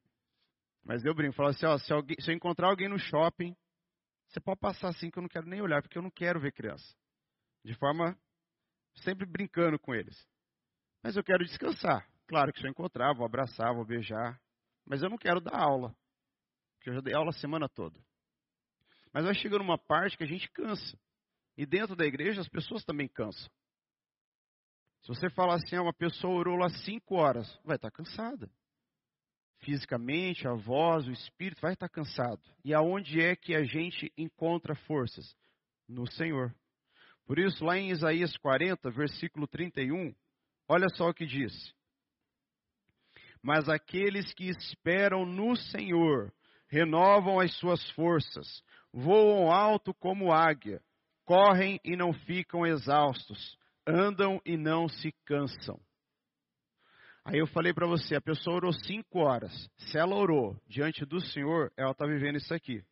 Mas 0.83 1.03
eu 1.03 1.13
brinco, 1.13 1.35
falo 1.35 1.49
assim, 1.49 1.65
ó, 1.65 1.77
se, 1.77 1.91
alguém, 1.91 2.15
se 2.19 2.31
eu 2.31 2.35
encontrar 2.35 2.69
alguém 2.69 2.87
no 2.87 2.99
shopping, 2.99 3.55
você 4.27 4.39
pode 4.39 4.59
passar 4.59 4.89
assim 4.89 5.09
que 5.09 5.17
eu 5.17 5.21
não 5.21 5.29
quero 5.29 5.47
nem 5.47 5.61
olhar, 5.61 5.81
porque 5.81 5.97
eu 5.97 6.01
não 6.01 6.11
quero 6.11 6.39
ver 6.39 6.53
criança. 6.53 6.85
De 7.63 7.73
forma 7.75 8.17
sempre 8.97 9.25
brincando 9.25 9.79
com 9.79 9.93
eles. 9.93 10.15
Mas 11.03 11.15
eu 11.15 11.23
quero 11.23 11.45
descansar. 11.45 12.07
Claro 12.27 12.51
que 12.51 12.59
se 12.59 12.65
eu 12.65 12.71
encontrar, 12.71 13.13
vou 13.13 13.25
abraçar, 13.25 13.73
vou 13.73 13.85
beijar. 13.85 14.39
Mas 14.85 15.01
eu 15.01 15.09
não 15.09 15.17
quero 15.17 15.39
dar 15.39 15.59
aula. 15.59 15.95
Porque 16.75 16.89
eu 16.89 16.95
já 16.95 17.01
dei 17.01 17.13
aula 17.13 17.29
a 17.29 17.39
semana 17.39 17.69
toda. 17.69 17.99
Mas 19.13 19.25
vai 19.25 19.33
chegando 19.33 19.61
uma 19.61 19.77
parte 19.77 20.17
que 20.17 20.23
a 20.23 20.27
gente 20.27 20.49
cansa. 20.51 20.97
E 21.57 21.65
dentro 21.65 21.95
da 21.95 22.05
igreja 22.05 22.41
as 22.41 22.49
pessoas 22.49 22.83
também 22.83 23.07
cansam. 23.07 23.49
Se 25.01 25.07
você 25.09 25.29
falar 25.29 25.55
assim, 25.55 25.75
ah, 25.75 25.83
uma 25.83 25.93
pessoa 25.93 26.33
orou 26.33 26.57
lá 26.57 26.67
cinco 26.83 27.15
horas, 27.15 27.47
vai 27.63 27.75
estar 27.75 27.91
cansada. 27.91 28.49
Fisicamente, 29.59 30.47
a 30.47 30.53
voz, 30.53 31.07
o 31.07 31.11
espírito 31.11 31.61
vai 31.61 31.73
estar 31.73 31.87
cansado. 31.87 32.41
E 32.63 32.73
aonde 32.73 33.21
é 33.21 33.35
que 33.35 33.55
a 33.55 33.63
gente 33.63 34.11
encontra 34.17 34.75
forças? 34.75 35.35
No 35.87 36.11
Senhor. 36.11 36.53
Por 37.25 37.39
isso, 37.39 37.65
lá 37.65 37.77
em 37.77 37.89
Isaías 37.89 38.37
40, 38.37 38.89
versículo 38.91 39.47
31, 39.47 40.13
olha 40.69 40.87
só 40.95 41.09
o 41.09 41.13
que 41.13 41.25
diz. 41.25 41.53
Mas 43.41 43.67
aqueles 43.67 44.31
que 44.33 44.47
esperam 44.47 45.25
no 45.25 45.55
Senhor 45.55 46.31
renovam 46.69 47.39
as 47.39 47.51
suas 47.57 47.89
forças, 47.91 48.63
voam 48.93 49.51
alto 49.51 49.93
como 49.93 50.31
águia, 50.31 50.81
correm 51.23 51.79
e 51.83 51.95
não 51.95 52.13
ficam 52.13 52.65
exaustos, 52.65 53.57
andam 53.87 54.39
e 54.45 54.55
não 54.55 54.87
se 54.87 55.11
cansam. 55.25 55.79
Aí 57.23 57.39
eu 57.39 57.47
falei 57.47 57.73
para 57.73 57.87
você, 57.87 58.15
a 58.15 58.21
pessoa 58.21 58.57
orou 58.57 58.71
cinco 58.71 59.19
horas. 59.19 59.51
Se 59.77 59.97
ela 59.97 60.15
orou 60.15 60.55
diante 60.67 61.03
do 61.05 61.19
Senhor, 61.19 61.73
ela 61.75 61.91
está 61.91 62.05
vivendo 62.05 62.35
isso 62.35 62.53
aqui. 62.53 62.83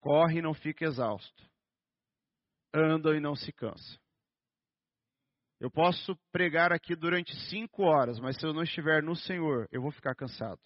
Corre 0.00 0.38
e 0.38 0.42
não 0.42 0.52
fica 0.52 0.84
exausto 0.84 1.49
andam 2.74 3.14
e 3.14 3.20
não 3.20 3.34
se 3.34 3.52
cansam. 3.52 3.98
Eu 5.60 5.70
posso 5.70 6.16
pregar 6.32 6.72
aqui 6.72 6.96
durante 6.96 7.34
cinco 7.50 7.82
horas, 7.82 8.18
mas 8.18 8.36
se 8.36 8.46
eu 8.46 8.54
não 8.54 8.62
estiver 8.62 9.02
no 9.02 9.14
Senhor, 9.14 9.68
eu 9.70 9.82
vou 9.82 9.90
ficar 9.90 10.14
cansado. 10.14 10.60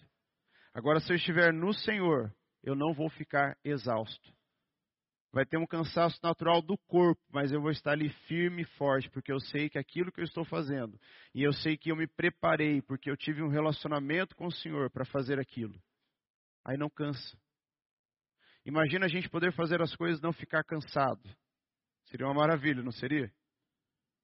Agora, 0.73 0.99
se 0.99 1.11
eu 1.11 1.15
estiver 1.17 1.53
no 1.53 1.73
Senhor, 1.73 2.33
eu 2.63 2.75
não 2.75 2.93
vou 2.93 3.09
ficar 3.09 3.57
exausto. 3.63 4.33
Vai 5.33 5.45
ter 5.45 5.57
um 5.57 5.67
cansaço 5.67 6.17
natural 6.23 6.61
do 6.61 6.77
corpo, 6.87 7.21
mas 7.29 7.51
eu 7.51 7.61
vou 7.61 7.71
estar 7.71 7.91
ali 7.91 8.09
firme 8.25 8.61
e 8.61 8.77
forte, 8.77 9.09
porque 9.09 9.33
eu 9.33 9.39
sei 9.39 9.69
que 9.69 9.77
aquilo 9.77 10.11
que 10.11 10.21
eu 10.21 10.23
estou 10.23 10.45
fazendo, 10.45 10.97
e 11.33 11.43
eu 11.43 11.51
sei 11.51 11.75
que 11.75 11.91
eu 11.91 11.95
me 11.95 12.07
preparei, 12.07 12.81
porque 12.81 13.11
eu 13.11 13.17
tive 13.17 13.43
um 13.43 13.49
relacionamento 13.49 14.33
com 14.33 14.47
o 14.47 14.51
Senhor 14.51 14.89
para 14.89 15.03
fazer 15.03 15.37
aquilo. 15.37 15.77
Aí 16.63 16.77
não 16.77 16.89
cansa. 16.89 17.37
Imagina 18.65 19.07
a 19.07 19.09
gente 19.09 19.29
poder 19.29 19.51
fazer 19.53 19.81
as 19.81 19.93
coisas 19.93 20.19
e 20.19 20.23
não 20.23 20.31
ficar 20.31 20.63
cansado. 20.63 21.21
Seria 22.15 22.27
uma 22.27 22.33
maravilha, 22.33 22.81
não 22.81 22.93
seria? 22.93 23.29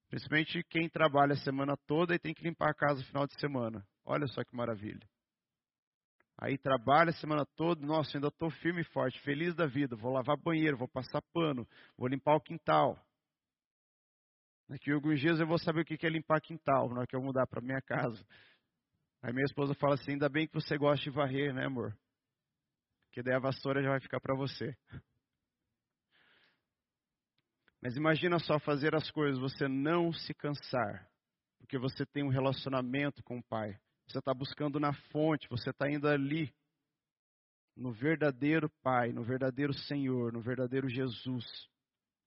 Principalmente 0.10 0.64
quem 0.70 0.88
trabalha 0.88 1.34
a 1.34 1.44
semana 1.44 1.76
toda 1.86 2.16
e 2.16 2.20
tem 2.20 2.34
que 2.34 2.42
limpar 2.42 2.70
a 2.70 2.74
casa 2.74 3.02
no 3.02 3.06
final 3.06 3.28
de 3.28 3.38
semana. 3.38 3.86
Olha 4.06 4.28
só 4.28 4.46
que 4.46 4.56
maravilha. 4.56 5.06
Aí 6.38 6.58
trabalha 6.58 7.10
a 7.10 7.16
semana 7.16 7.46
toda, 7.58 7.86
nossa, 7.86 8.16
ainda 8.16 8.30
estou 8.30 8.50
firme 8.50 8.80
e 8.80 8.86
forte, 8.86 9.20
feliz 9.24 9.54
da 9.56 9.68
vida. 9.68 9.98
Vou 9.98 10.14
lavar 10.14 10.38
banheiro, 10.38 10.78
vou 10.78 10.88
passar 10.88 11.22
pano, 11.34 11.68
vou 11.98 12.08
limpar 12.08 12.34
o 12.38 12.40
quintal. 12.40 12.98
Daqui 14.70 14.90
a 14.90 14.96
alguns 14.96 15.20
dias 15.20 15.42
eu 15.42 15.46
vou 15.46 15.60
saber 15.60 15.82
o 15.82 15.86
que 15.86 16.08
é 16.08 16.10
limpar 16.10 16.40
quintal, 16.40 16.88
na 16.88 17.00
hora 17.00 17.08
que 17.08 17.16
eu 17.18 17.22
mudar 17.22 17.46
para 17.46 17.60
minha 17.60 17.82
casa. 17.82 18.26
Aí 19.22 19.34
minha 19.34 19.44
esposa 19.44 19.76
fala 19.76 19.96
assim: 19.96 20.14
ainda 20.14 20.30
bem 20.30 20.48
que 20.48 20.54
você 20.54 20.78
gosta 20.78 21.04
de 21.04 21.10
varrer, 21.10 21.54
né, 21.54 21.66
amor? 21.66 21.94
Que 23.12 23.22
daí 23.22 23.36
a 23.36 23.40
vassoura 23.40 23.84
já 23.84 23.90
vai 23.90 24.00
ficar 24.00 24.22
para 24.22 24.34
você. 24.34 24.78
Mas 27.82 27.98
imagina 27.98 28.38
só 28.38 28.60
fazer 28.60 28.96
as 28.96 29.10
coisas, 29.10 29.40
você 29.40 29.68
não 29.68 30.14
se 30.14 30.34
cansar, 30.34 31.10
porque 31.58 31.78
você 31.78 32.06
tem 32.06 32.24
um 32.24 32.30
relacionamento 32.30 33.24
com 33.24 33.40
o 33.40 33.44
Pai. 33.44 33.80
Você 34.08 34.20
está 34.20 34.34
buscando 34.34 34.80
na 34.80 34.94
fonte, 35.12 35.50
você 35.50 35.72
está 35.72 35.90
indo 35.90 36.08
ali, 36.08 36.54
no 37.76 37.92
verdadeiro 37.92 38.70
Pai, 38.84 39.12
no 39.12 39.24
verdadeiro 39.24 39.74
Senhor, 39.74 40.32
no 40.32 40.42
verdadeiro 40.42 40.88
Jesus. 40.90 41.46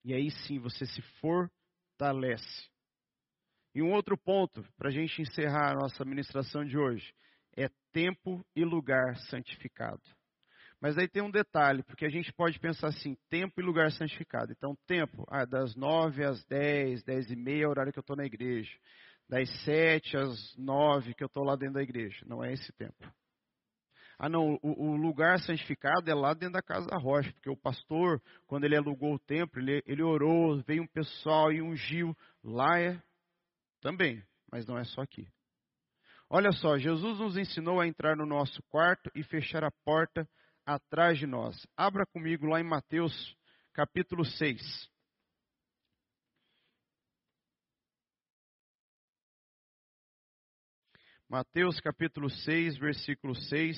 E 0.04 0.12
aí 0.12 0.30
sim 0.30 0.58
você 0.58 0.86
se 0.86 1.02
fortalece. 1.20 2.68
E 3.74 3.82
um 3.82 3.92
outro 3.92 4.16
ponto, 4.16 4.64
para 4.76 4.88
a 4.88 4.92
gente 4.92 5.20
encerrar 5.22 5.72
a 5.72 5.74
nossa 5.74 6.04
ministração 6.04 6.64
de 6.64 6.76
hoje, 6.76 7.14
é 7.56 7.68
tempo 7.92 8.44
e 8.56 8.64
lugar 8.64 9.16
santificado. 9.28 10.02
Mas 10.84 10.98
aí 10.98 11.08
tem 11.08 11.22
um 11.22 11.30
detalhe, 11.30 11.82
porque 11.82 12.04
a 12.04 12.10
gente 12.10 12.30
pode 12.30 12.60
pensar 12.60 12.88
assim, 12.88 13.16
tempo 13.30 13.58
e 13.58 13.64
lugar 13.64 13.90
santificado. 13.90 14.52
Então, 14.52 14.76
tempo, 14.86 15.24
ah, 15.30 15.46
das 15.46 15.74
nove 15.74 16.22
às 16.22 16.44
dez, 16.44 17.02
dez 17.02 17.30
e 17.30 17.34
meia 17.34 17.64
é 17.64 17.66
horário 17.66 17.90
que 17.90 17.98
eu 17.98 18.02
estou 18.02 18.14
na 18.14 18.26
igreja. 18.26 18.70
Das 19.26 19.48
sete 19.64 20.14
às 20.14 20.54
nove 20.58 21.14
que 21.14 21.24
eu 21.24 21.26
estou 21.26 21.42
lá 21.42 21.56
dentro 21.56 21.76
da 21.76 21.82
igreja. 21.82 22.22
Não 22.26 22.44
é 22.44 22.52
esse 22.52 22.70
tempo. 22.74 23.10
Ah, 24.18 24.28
não, 24.28 24.58
o, 24.62 24.90
o, 24.90 24.94
lugar 24.94 25.38
santificado 25.38 26.10
é 26.10 26.14
lá 26.14 26.34
dentro 26.34 26.52
da 26.52 26.62
casa 26.62 26.86
da 26.86 26.98
rocha, 26.98 27.32
porque 27.32 27.48
o 27.48 27.56
pastor, 27.56 28.20
quando 28.46 28.64
ele 28.64 28.76
alugou 28.76 29.14
o 29.14 29.18
templo, 29.18 29.62
ele, 29.62 29.82
ele 29.86 30.02
orou, 30.02 30.62
veio 30.64 30.82
um 30.82 30.86
pessoal 30.86 31.50
e 31.50 31.62
ungiu. 31.62 32.14
Lá 32.42 32.78
é 32.78 33.02
também, 33.80 34.22
mas 34.52 34.66
não 34.66 34.76
é 34.76 34.84
só 34.84 35.00
aqui. 35.00 35.26
Olha 36.28 36.52
só, 36.52 36.76
Jesus 36.76 37.20
nos 37.20 37.38
ensinou 37.38 37.80
a 37.80 37.86
entrar 37.86 38.14
no 38.14 38.26
nosso 38.26 38.62
quarto 38.64 39.10
e 39.14 39.22
fechar 39.22 39.64
a 39.64 39.72
porta 39.82 40.28
atrás 40.64 41.18
de 41.18 41.26
nós. 41.26 41.56
Abra 41.76 42.06
comigo 42.06 42.46
lá 42.46 42.60
em 42.60 42.64
Mateus 42.64 43.36
capítulo 43.72 44.24
6. 44.24 44.60
Mateus 51.28 51.80
capítulo 51.80 52.30
6, 52.30 52.78
versículo 52.78 53.34
6. 53.34 53.76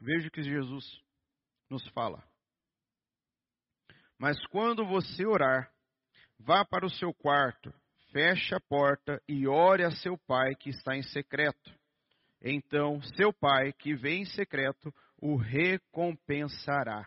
Veja 0.00 0.26
o 0.26 0.30
que 0.30 0.42
Jesus 0.42 1.00
nos 1.68 1.86
fala. 1.90 2.31
Mas 4.22 4.38
quando 4.46 4.86
você 4.86 5.26
orar, 5.26 5.68
vá 6.38 6.64
para 6.64 6.86
o 6.86 6.90
seu 6.90 7.12
quarto, 7.12 7.74
feche 8.12 8.54
a 8.54 8.60
porta 8.60 9.20
e 9.28 9.48
ore 9.48 9.82
a 9.82 9.90
seu 9.90 10.16
pai 10.16 10.54
que 10.54 10.70
está 10.70 10.96
em 10.96 11.02
secreto. 11.02 11.76
Então 12.40 13.02
seu 13.16 13.32
pai 13.32 13.72
que 13.72 13.96
vem 13.96 14.22
em 14.22 14.26
secreto 14.26 14.94
o 15.20 15.34
recompensará. 15.34 17.04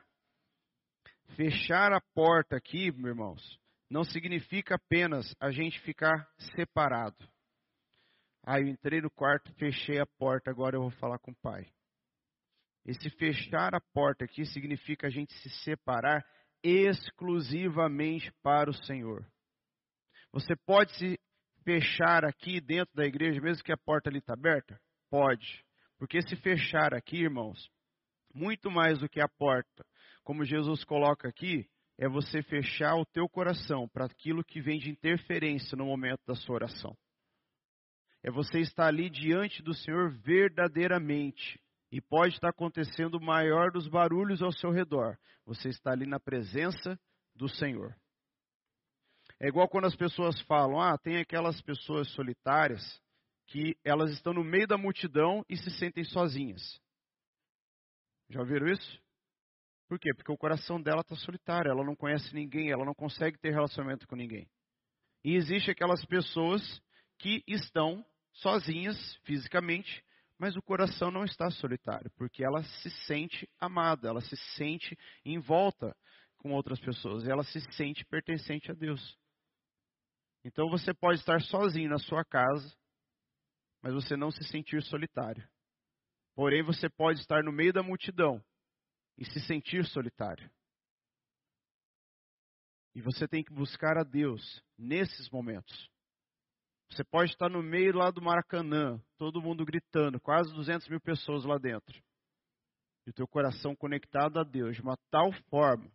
Fechar 1.38 1.94
a 1.94 2.02
porta 2.14 2.58
aqui, 2.58 2.92
meus 2.92 3.16
irmãos, 3.16 3.60
não 3.90 4.04
significa 4.04 4.76
apenas 4.76 5.34
a 5.40 5.52
gente 5.52 5.80
ficar 5.84 6.30
separado. 6.54 7.26
Ah, 8.46 8.60
eu 8.60 8.68
entrei 8.68 9.00
no 9.00 9.10
quarto, 9.10 9.54
fechei 9.54 10.02
a 10.02 10.06
porta, 10.06 10.52
agora 10.52 10.76
eu 10.76 10.82
vou 10.82 10.92
falar 10.92 11.20
com 11.20 11.32
o 11.32 11.42
pai. 11.42 11.66
Esse 12.86 13.10
fechar 13.12 13.74
a 13.74 13.80
porta 13.94 14.26
aqui 14.26 14.46
significa 14.46 15.08
a 15.08 15.10
gente 15.10 15.34
se 15.36 15.50
separar 15.64 16.22
exclusivamente 16.68 18.32
para 18.42 18.70
o 18.70 18.74
Senhor. 18.74 19.26
Você 20.32 20.56
pode 20.56 20.92
se 20.98 21.20
fechar 21.64 22.26
aqui 22.26 22.60
dentro 22.60 22.94
da 22.96 23.06
igreja, 23.06 23.40
mesmo 23.40 23.64
que 23.64 23.72
a 23.72 23.78
porta 23.78 24.10
ali 24.10 24.18
está 24.18 24.34
aberta? 24.34 24.80
Pode. 25.10 25.64
Porque 25.98 26.22
se 26.22 26.36
fechar 26.36 26.94
aqui, 26.94 27.18
irmãos, 27.18 27.70
muito 28.34 28.70
mais 28.72 29.00
do 29.00 29.08
que 29.08 29.22
a 29.22 29.28
porta, 29.28 29.86
como 30.24 30.44
Jesus 30.44 30.84
coloca 30.84 31.28
aqui, 31.28 31.70
é 31.98 32.10
você 32.10 32.42
fechar 32.44 32.96
o 32.96 33.06
teu 33.06 33.30
coração 33.30 33.88
para 33.88 34.06
aquilo 34.06 34.44
que 34.44 34.60
vem 34.60 34.80
de 34.80 34.90
interferência 34.90 35.78
no 35.78 35.86
momento 35.86 36.22
da 36.28 36.36
sua 36.36 36.56
oração. 36.56 36.98
É 38.22 38.32
você 38.32 38.60
estar 38.60 38.88
ali 38.88 39.10
diante 39.10 39.62
do 39.62 39.74
Senhor 39.74 40.12
verdadeiramente, 40.20 41.60
e 41.96 42.02
pode 42.02 42.34
estar 42.34 42.50
acontecendo 42.50 43.16
o 43.16 43.24
maior 43.24 43.72
dos 43.72 43.88
barulhos 43.88 44.42
ao 44.42 44.52
seu 44.52 44.70
redor. 44.70 45.18
Você 45.46 45.70
está 45.70 45.92
ali 45.92 46.06
na 46.06 46.20
presença 46.20 47.00
do 47.34 47.48
Senhor. 47.48 47.96
É 49.40 49.48
igual 49.48 49.70
quando 49.70 49.86
as 49.86 49.96
pessoas 49.96 50.38
falam: 50.42 50.82
ah, 50.82 50.98
tem 50.98 51.20
aquelas 51.20 51.62
pessoas 51.62 52.10
solitárias 52.10 52.82
que 53.48 53.78
elas 53.82 54.12
estão 54.12 54.34
no 54.34 54.44
meio 54.44 54.68
da 54.68 54.78
multidão 54.78 55.46
e 55.48 55.56
se 55.56 55.72
sentem 55.72 56.04
sozinhas. 56.04 56.62
Já 58.30 58.42
ouviram 58.42 58.68
isso? 58.68 59.02
Por 59.88 59.98
quê? 59.98 60.14
Porque 60.14 60.34
o 60.34 60.38
coração 60.38 60.82
dela 60.82 61.00
está 61.00 61.16
solitário, 61.16 61.72
ela 61.72 61.86
não 61.86 61.96
conhece 61.96 62.36
ninguém, 62.36 62.72
ela 62.72 62.84
não 62.84 62.94
consegue 62.94 63.38
ter 63.38 63.52
relacionamento 63.52 64.06
com 64.06 64.18
ninguém. 64.18 64.50
E 65.24 65.36
existe 65.36 65.72
aquelas 65.72 66.04
pessoas 66.04 66.62
que 67.20 67.42
estão 67.48 68.06
sozinhas 68.34 68.98
fisicamente, 69.24 70.04
mas 70.38 70.56
o 70.56 70.62
coração 70.62 71.10
não 71.12 71.24
está 71.24 71.50
solitário, 71.50 72.12
porque 72.18 72.44
ela 72.44 72.64
se 72.64 72.90
sente 73.06 73.50
amada, 73.60 74.10
ela 74.10 74.22
se 74.22 74.36
sente 74.56 74.98
em 75.24 75.40
volta 75.40 75.96
com 76.38 76.52
outras 76.52 76.80
pessoas, 76.80 77.28
ela 77.28 77.44
se 77.44 77.60
sente 77.74 78.06
pertencente 78.06 78.70
a 78.72 78.74
Deus. 78.74 79.18
Então 80.44 80.70
você 80.70 80.94
pode 80.94 81.20
estar 81.20 81.42
sozinho 81.42 81.90
na 81.90 81.98
sua 81.98 82.24
casa, 82.24 82.76
mas 83.82 83.94
você 83.94 84.16
não 84.16 84.30
se 84.30 84.44
sentir 84.44 84.84
solitário. 84.84 85.48
Porém, 86.36 86.62
você 86.62 86.90
pode 86.90 87.22
estar 87.22 87.42
no 87.44 87.52
meio 87.52 87.72
da 87.72 87.82
multidão 87.82 88.44
e 89.18 89.26
se 89.26 89.40
sentir 89.48 89.86
solitário. 89.86 90.52
E 92.94 93.02
você 93.02 93.28
tem 93.28 93.44
que 93.44 93.54
buscar 93.54 93.98
a 93.98 94.04
Deus 94.04 94.62
nesses 94.78 95.30
momentos. 95.30 95.90
Você 96.90 97.04
pode 97.04 97.32
estar 97.32 97.50
no 97.50 97.62
meio 97.62 97.96
lá 97.96 98.10
do 98.12 98.22
Maracanã, 98.22 99.02
todo 99.18 99.42
mundo 99.42 99.66
gritando, 99.66 100.20
quase 100.20 100.54
200 100.54 100.88
mil 100.88 101.02
pessoas 101.02 101.44
lá 101.44 101.58
dentro. 101.58 102.02
E 103.06 103.10
o 103.10 103.14
teu 103.14 103.28
coração 103.28 103.76
conectado 103.76 104.40
a 104.40 104.44
Deus 104.44 104.76
de 104.76 104.82
uma 104.82 104.98
tal 105.10 105.32
forma 105.50 105.92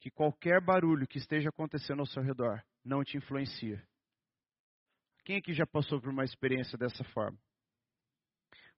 que 0.00 0.10
qualquer 0.10 0.60
barulho 0.60 1.06
que 1.06 1.18
esteja 1.18 1.48
acontecendo 1.48 2.00
ao 2.00 2.06
seu 2.06 2.22
redor 2.22 2.62
não 2.84 3.04
te 3.04 3.16
influencia. 3.16 3.82
Quem 5.24 5.36
aqui 5.36 5.52
já 5.52 5.66
passou 5.66 6.00
por 6.00 6.10
uma 6.10 6.24
experiência 6.24 6.76
dessa 6.76 7.04
forma? 7.04 7.38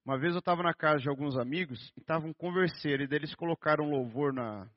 Uma 0.05 0.19
vez 0.19 0.35
eu 0.35 0.41
estava 0.41 0.63
na 0.63 0.75
casa 0.75 0.99
de 0.99 1.09
alguns 1.09 1.39
amigos 1.39 1.91
e 1.97 2.01
estavam 2.01 2.35
conversando, 2.35 3.03
e 3.03 3.07
deles 3.07 3.35
colocaram 3.35 3.89
louvor 3.89 4.35
na, 4.35 4.71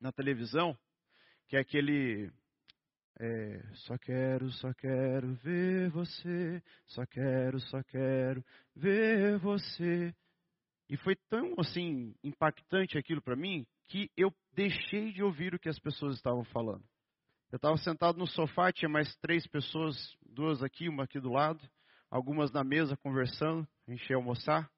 na 0.00 0.10
televisão, 0.10 0.74
que 1.46 1.56
é 1.56 1.60
aquele 1.60 2.32
é, 3.20 3.62
só 3.74 3.96
quero, 3.98 4.50
só 4.52 4.72
quero 4.74 5.34
ver 5.36 5.90
você, 5.90 6.62
só 6.86 7.04
quero, 7.06 7.60
só 7.60 7.82
quero 7.82 8.44
ver 8.74 9.38
você. 9.38 10.14
E 10.88 10.96
foi 10.96 11.16
tão 11.28 11.54
assim 11.58 12.14
impactante 12.22 12.98
aquilo 12.98 13.22
para 13.22 13.36
mim 13.36 13.66
que 13.88 14.10
eu 14.16 14.32
deixei 14.52 15.12
de 15.12 15.22
ouvir 15.22 15.54
o 15.54 15.58
que 15.58 15.68
as 15.68 15.78
pessoas 15.78 16.16
estavam 16.16 16.44
falando. 16.44 16.84
Eu 17.50 17.56
estava 17.56 17.76
sentado 17.76 18.18
no 18.18 18.26
sofá, 18.26 18.72
tinha 18.72 18.88
mais 18.88 19.14
três 19.16 19.46
pessoas, 19.46 19.94
duas 20.22 20.62
aqui, 20.62 20.88
uma 20.88 21.04
aqui 21.04 21.20
do 21.20 21.30
lado, 21.30 21.60
algumas 22.10 22.50
na 22.50 22.64
mesa 22.64 22.96
conversando, 22.96 23.68
a 23.86 23.90
gente 23.90 24.08
ia 24.08 24.16
almoçar. 24.16 24.70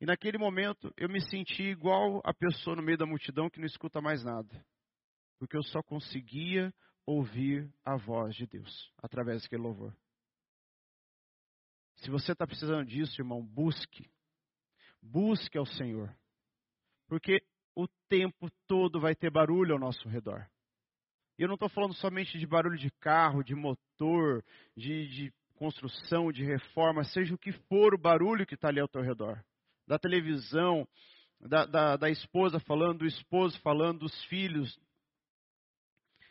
E 0.00 0.06
naquele 0.06 0.38
momento 0.38 0.92
eu 0.96 1.08
me 1.08 1.20
senti 1.20 1.62
igual 1.62 2.20
a 2.24 2.34
pessoa 2.34 2.76
no 2.76 2.82
meio 2.82 2.98
da 2.98 3.06
multidão 3.06 3.48
que 3.48 3.58
não 3.58 3.66
escuta 3.66 4.00
mais 4.00 4.24
nada. 4.24 4.64
Porque 5.38 5.56
eu 5.56 5.62
só 5.62 5.82
conseguia 5.82 6.74
ouvir 7.08 7.72
a 7.82 7.96
voz 7.96 8.34
de 8.34 8.46
Deus 8.46 8.92
através 9.02 9.42
daquele 9.42 9.62
louvor. 9.62 9.96
Se 11.96 12.10
você 12.10 12.32
está 12.32 12.46
precisando 12.46 12.84
disso, 12.84 13.18
irmão, 13.18 13.42
busque. 13.42 14.10
Busque 15.00 15.56
ao 15.56 15.64
Senhor. 15.64 16.14
Porque 17.08 17.42
o 17.74 17.88
tempo 18.10 18.50
todo 18.66 19.00
vai 19.00 19.14
ter 19.14 19.30
barulho 19.30 19.72
ao 19.72 19.80
nosso 19.80 20.06
redor. 20.06 20.46
E 21.38 21.42
eu 21.42 21.48
não 21.48 21.54
estou 21.54 21.70
falando 21.70 21.94
somente 21.94 22.38
de 22.38 22.46
barulho 22.46 22.76
de 22.76 22.90
carro, 23.00 23.42
de 23.42 23.54
motor, 23.54 24.44
de, 24.76 25.08
de 25.08 25.32
construção, 25.54 26.30
de 26.30 26.44
reforma, 26.44 27.04
seja 27.04 27.34
o 27.34 27.38
que 27.38 27.52
for 27.52 27.94
o 27.94 27.98
barulho 27.98 28.46
que 28.46 28.54
está 28.54 28.68
ali 28.68 28.80
ao 28.80 28.88
teu 28.88 29.00
redor. 29.00 29.42
Da 29.86 29.98
televisão, 29.98 30.86
da, 31.40 31.64
da, 31.64 31.96
da 31.96 32.10
esposa 32.10 32.60
falando, 32.60 32.98
do 32.98 33.06
esposo 33.06 33.58
falando, 33.60 34.00
dos 34.00 34.24
filhos, 34.24 34.78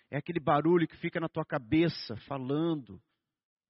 é 0.09 0.17
aquele 0.17 0.39
barulho 0.39 0.87
que 0.87 0.97
fica 0.97 1.19
na 1.19 1.27
tua 1.27 1.45
cabeça 1.45 2.15
falando. 2.27 3.01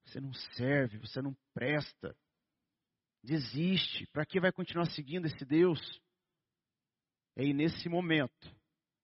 Você 0.06 0.20
não 0.20 0.34
serve, 0.34 0.98
você 1.00 1.22
não 1.22 1.36
presta. 1.54 2.16
Desiste. 3.24 4.08
Para 4.08 4.26
que 4.26 4.40
vai 4.40 4.52
continuar 4.52 4.86
seguindo 4.92 5.26
esse 5.26 5.44
Deus? 5.46 5.80
E 7.36 7.42
aí, 7.42 7.54
nesse 7.54 7.90
momento, 7.90 8.56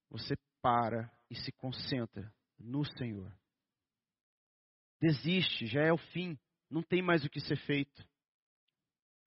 você 0.09 0.35
para 0.61 1.11
e 1.29 1.35
se 1.35 1.51
concentra 1.51 2.33
no 2.57 2.85
Senhor. 2.85 3.35
Desiste, 5.01 5.65
já 5.65 5.81
é 5.81 5.91
o 5.91 5.97
fim. 5.97 6.39
Não 6.69 6.81
tem 6.81 7.01
mais 7.01 7.25
o 7.25 7.29
que 7.29 7.41
ser 7.41 7.57
feito. 7.65 8.07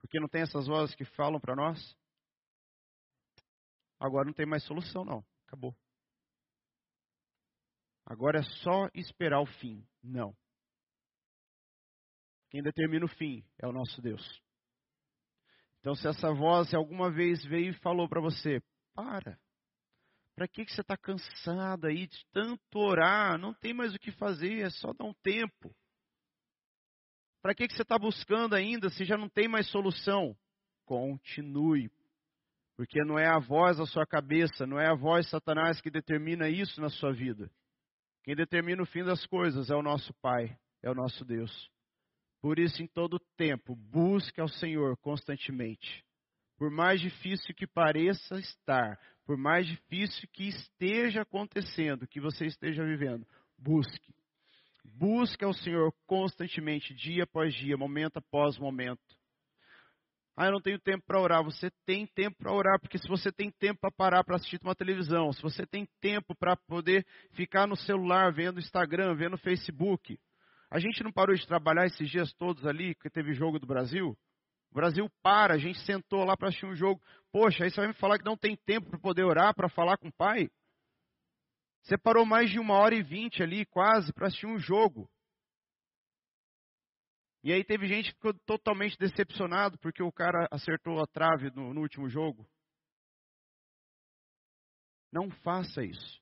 Porque 0.00 0.18
não 0.18 0.28
tem 0.28 0.42
essas 0.42 0.66
vozes 0.66 0.94
que 0.94 1.04
falam 1.04 1.40
para 1.40 1.54
nós? 1.54 1.96
Agora 3.98 4.26
não 4.26 4.32
tem 4.32 4.46
mais 4.46 4.64
solução, 4.64 5.04
não. 5.04 5.24
Acabou. 5.46 5.76
Agora 8.07 8.38
é 8.38 8.42
só 8.62 8.88
esperar 8.94 9.40
o 9.40 9.46
fim. 9.46 9.84
Não. 10.00 10.32
Quem 12.50 12.62
determina 12.62 13.04
o 13.04 13.09
fim 13.09 13.44
é 13.59 13.66
o 13.66 13.72
nosso 13.72 14.00
Deus. 14.00 14.24
Então, 15.80 15.94
se 15.96 16.07
essa 16.09 16.32
voz 16.32 16.72
alguma 16.72 17.11
vez 17.11 17.44
veio 17.44 17.70
e 17.70 17.80
falou 17.80 18.09
para 18.09 18.20
você: 18.20 18.62
para. 18.94 19.36
Para 20.36 20.46
que, 20.46 20.64
que 20.64 20.72
você 20.72 20.82
está 20.82 20.96
cansado 20.96 21.86
aí 21.86 22.07
de 22.07 22.24
tanto 22.32 22.78
orar? 22.78 23.38
Não 23.38 23.52
tem 23.52 23.74
mais 23.74 23.94
o 23.94 23.98
que 23.98 24.12
fazer, 24.12 24.61
é 24.61 24.70
só 24.70 24.92
dar 24.92 25.04
um 25.04 25.14
tempo. 25.14 25.74
Para 27.42 27.54
que, 27.54 27.66
que 27.66 27.74
você 27.74 27.82
está 27.82 27.98
buscando 27.98 28.54
ainda 28.54 28.88
se 28.90 29.04
já 29.04 29.16
não 29.16 29.28
tem 29.28 29.48
mais 29.48 29.68
solução? 29.70 30.36
Continue. 30.84 31.90
Porque 32.76 33.02
não 33.04 33.18
é 33.18 33.26
a 33.26 33.38
voz 33.38 33.78
da 33.78 33.86
sua 33.86 34.07
cabeça, 34.07 34.66
não 34.66 34.78
é 34.78 34.88
a 34.88 34.94
voz 34.94 35.24
de 35.24 35.30
Satanás 35.30 35.80
que 35.80 35.90
determina 35.90 36.48
isso 36.48 36.80
na 36.80 36.90
sua 36.90 37.12
vida. 37.12 37.50
Quem 38.27 38.35
determina 38.35 38.83
o 38.83 38.87
fim 38.87 39.05
das 39.05 39.24
coisas 39.24 39.70
é 39.70 39.77
o 39.77 39.83
nosso 39.83 40.12
Pai, 40.14 40.59
é 40.83 40.91
o 40.91 40.95
nosso 40.97 41.24
Deus. 41.24 41.70
Por 42.43 42.59
isso, 42.59 42.83
em 42.83 42.87
todo 42.89 43.20
tempo, 43.37 43.77
busque 43.77 44.41
ao 44.41 44.49
Senhor 44.49 44.97
constantemente. 44.97 46.05
Por 46.59 46.68
mais 46.68 47.01
difícil 47.01 47.55
que 47.55 47.68
pareça 47.68 48.41
estar, 48.41 48.99
por 49.24 49.37
mais 49.37 49.64
difícil 49.64 50.29
que 50.33 50.49
esteja 50.49 51.22
acontecendo, 51.22 52.05
que 52.09 52.20
você 52.20 52.47
esteja 52.47 52.85
vivendo, 52.85 53.24
busque. 53.57 54.12
Busque 54.85 55.45
ao 55.45 55.53
Senhor 55.53 55.95
constantemente, 56.05 56.93
dia 56.95 57.22
após 57.22 57.55
dia, 57.55 57.77
momento 57.77 58.16
após 58.16 58.59
momento. 58.59 59.16
Ah, 60.37 60.47
eu 60.47 60.53
não 60.53 60.61
tenho 60.61 60.78
tempo 60.78 61.03
para 61.07 61.18
orar. 61.18 61.43
Você 61.43 61.70
tem 61.87 62.07
tempo 62.07 62.37
para 62.37 62.53
orar, 62.53 62.78
porque 62.78 62.99
se 62.99 63.09
você 63.09 63.32
tem 63.32 63.51
tempo 63.51 63.80
para 63.80 63.91
parar 63.91 64.22
para 64.22 64.37
assistir 64.37 64.61
uma 64.62 64.74
televisão, 64.74 65.32
se 65.32 65.41
você 65.41 65.66
tem 65.66 65.89
tempo 66.01 66.34
para 66.34 66.55
poder 66.55 67.07
ficar 67.32 67.66
no 67.66 67.74
celular 67.74 68.32
vendo 68.32 68.61
Instagram, 68.61 69.14
vendo 69.14 69.39
Facebook. 69.39 70.18
A 70.70 70.78
gente 70.78 71.03
não 71.03 71.11
parou 71.11 71.34
de 71.34 71.47
trabalhar 71.47 71.87
esses 71.87 72.11
dias 72.11 72.32
todos 72.34 72.66
ali, 72.66 72.95
que 72.97 73.09
teve 73.09 73.32
jogo 73.32 73.59
do 73.59 73.66
Brasil? 73.66 74.14
O 74.70 74.74
Brasil 74.74 75.09
para, 75.22 75.55
a 75.55 75.59
gente 75.59 75.78
sentou 75.87 76.22
lá 76.22 76.37
para 76.37 76.49
assistir 76.49 76.66
um 76.66 76.74
jogo. 76.74 77.01
Poxa, 77.32 77.64
aí 77.64 77.70
você 77.70 77.80
vai 77.80 77.89
me 77.89 77.95
falar 77.95 78.18
que 78.18 78.24
não 78.24 78.37
tem 78.37 78.57
tempo 78.66 78.91
para 78.91 78.99
poder 78.99 79.24
orar, 79.24 79.55
para 79.55 79.70
falar 79.70 79.97
com 79.97 80.09
o 80.09 80.12
pai? 80.12 80.51
Você 81.82 81.97
parou 81.97 82.26
mais 82.26 82.51
de 82.51 82.59
uma 82.59 82.74
hora 82.74 82.95
e 82.95 83.03
vinte 83.03 83.43
ali, 83.43 83.64
quase, 83.64 84.12
para 84.12 84.26
assistir 84.26 84.47
um 84.47 84.59
jogo. 84.59 85.09
E 87.47 87.53
aí 87.53 87.62
teve 87.62 87.86
gente 87.86 88.07
que 88.07 88.16
ficou 88.16 88.34
totalmente 88.44 88.99
decepcionado 88.99 89.78
porque 89.78 90.03
o 90.03 90.11
cara 90.11 90.49
acertou 90.51 91.01
a 91.01 91.07
trave 91.07 91.49
no, 91.55 91.72
no 91.72 91.80
último 91.80 92.09
jogo. 92.09 92.44
Não 95.12 95.30
faça 95.30 95.84
isso. 95.84 96.20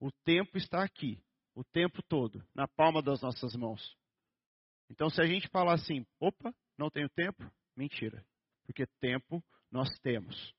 O 0.00 0.10
tempo 0.24 0.58
está 0.58 0.82
aqui, 0.82 1.22
o 1.54 1.62
tempo 1.62 2.02
todo, 2.02 2.44
na 2.52 2.66
palma 2.66 3.00
das 3.00 3.22
nossas 3.22 3.54
mãos. 3.54 3.96
Então, 4.90 5.08
se 5.08 5.22
a 5.22 5.24
gente 5.24 5.46
falar 5.50 5.74
assim, 5.74 6.04
opa, 6.18 6.52
não 6.76 6.90
tenho 6.90 7.08
tempo, 7.08 7.48
mentira. 7.76 8.26
Porque 8.64 8.88
tempo 8.98 9.40
nós 9.70 9.88
temos. 10.00 10.52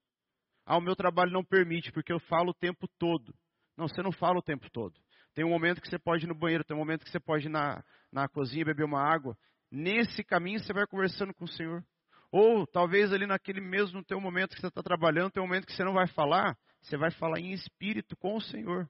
Ah, 0.66 0.78
o 0.78 0.82
meu 0.82 0.96
trabalho 0.96 1.34
não 1.34 1.44
permite, 1.44 1.92
porque 1.92 2.14
eu 2.14 2.20
falo 2.22 2.52
o 2.52 2.58
tempo 2.58 2.88
todo. 2.98 3.36
Não, 3.76 3.90
você 3.90 4.02
não 4.02 4.14
fala 4.14 4.40
o 4.40 4.42
tempo 4.42 4.70
todo. 4.72 4.98
Tem 5.34 5.46
um 5.46 5.50
momento 5.50 5.82
que 5.82 5.88
você 5.88 5.98
pode 5.98 6.26
ir 6.26 6.28
no 6.28 6.36
banheiro, 6.36 6.64
tem 6.64 6.76
um 6.76 6.80
momento 6.80 7.06
que 7.06 7.12
você 7.12 7.20
pode 7.20 7.48
ir 7.48 7.50
na, 7.50 7.84
na 8.12 8.28
cozinha 8.28 8.66
beber 8.66 8.86
uma 8.86 9.02
água. 9.02 9.38
Nesse 9.72 10.24
caminho 10.24 10.60
você 10.60 10.74
vai 10.74 10.86
conversando 10.86 11.34
com 11.34 11.46
o 11.46 11.52
Senhor. 11.52 11.84
Ou 12.32 12.66
talvez 12.66 13.12
ali 13.12 13.26
naquele 13.26 13.62
mesmo 13.62 14.04
teu 14.04 14.20
momento 14.20 14.56
que 14.56 14.62
você 14.62 14.68
está 14.68 14.82
trabalhando, 14.82 15.32
tem 15.32 15.44
um 15.44 15.48
momento 15.48 15.66
que 15.66 15.74
você 15.74 15.84
não 15.84 15.94
vai 15.94 16.08
falar, 16.08 16.58
você 16.82 16.98
vai 16.98 17.12
falar 17.12 17.40
em 17.40 17.52
espírito 17.52 18.16
com 18.18 18.36
o 18.36 18.42
Senhor. 18.42 18.90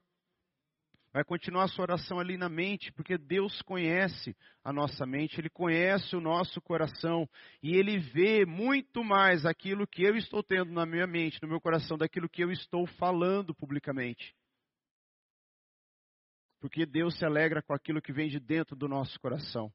Vai 1.12 1.24
continuar 1.24 1.64
a 1.64 1.68
sua 1.68 1.82
oração 1.82 2.18
ali 2.18 2.38
na 2.38 2.48
mente, 2.48 2.90
porque 2.92 3.18
Deus 3.18 3.60
conhece 3.62 4.34
a 4.64 4.72
nossa 4.72 5.04
mente, 5.04 5.38
Ele 5.38 5.50
conhece 5.50 6.16
o 6.16 6.20
nosso 6.22 6.58
coração 6.62 7.28
e 7.62 7.76
Ele 7.76 7.98
vê 7.98 8.46
muito 8.46 9.04
mais 9.04 9.44
aquilo 9.44 9.86
que 9.86 10.02
eu 10.02 10.16
estou 10.16 10.42
tendo 10.42 10.72
na 10.72 10.86
minha 10.86 11.06
mente, 11.06 11.38
no 11.42 11.48
meu 11.48 11.60
coração, 11.60 11.98
daquilo 11.98 12.30
que 12.30 12.42
eu 12.42 12.50
estou 12.50 12.86
falando 12.86 13.54
publicamente. 13.54 14.34
Porque 16.62 16.86
Deus 16.86 17.18
se 17.18 17.24
alegra 17.24 17.60
com 17.60 17.74
aquilo 17.74 18.00
que 18.00 18.12
vem 18.12 18.28
de 18.28 18.38
dentro 18.38 18.76
do 18.76 18.86
nosso 18.86 19.18
coração. 19.18 19.68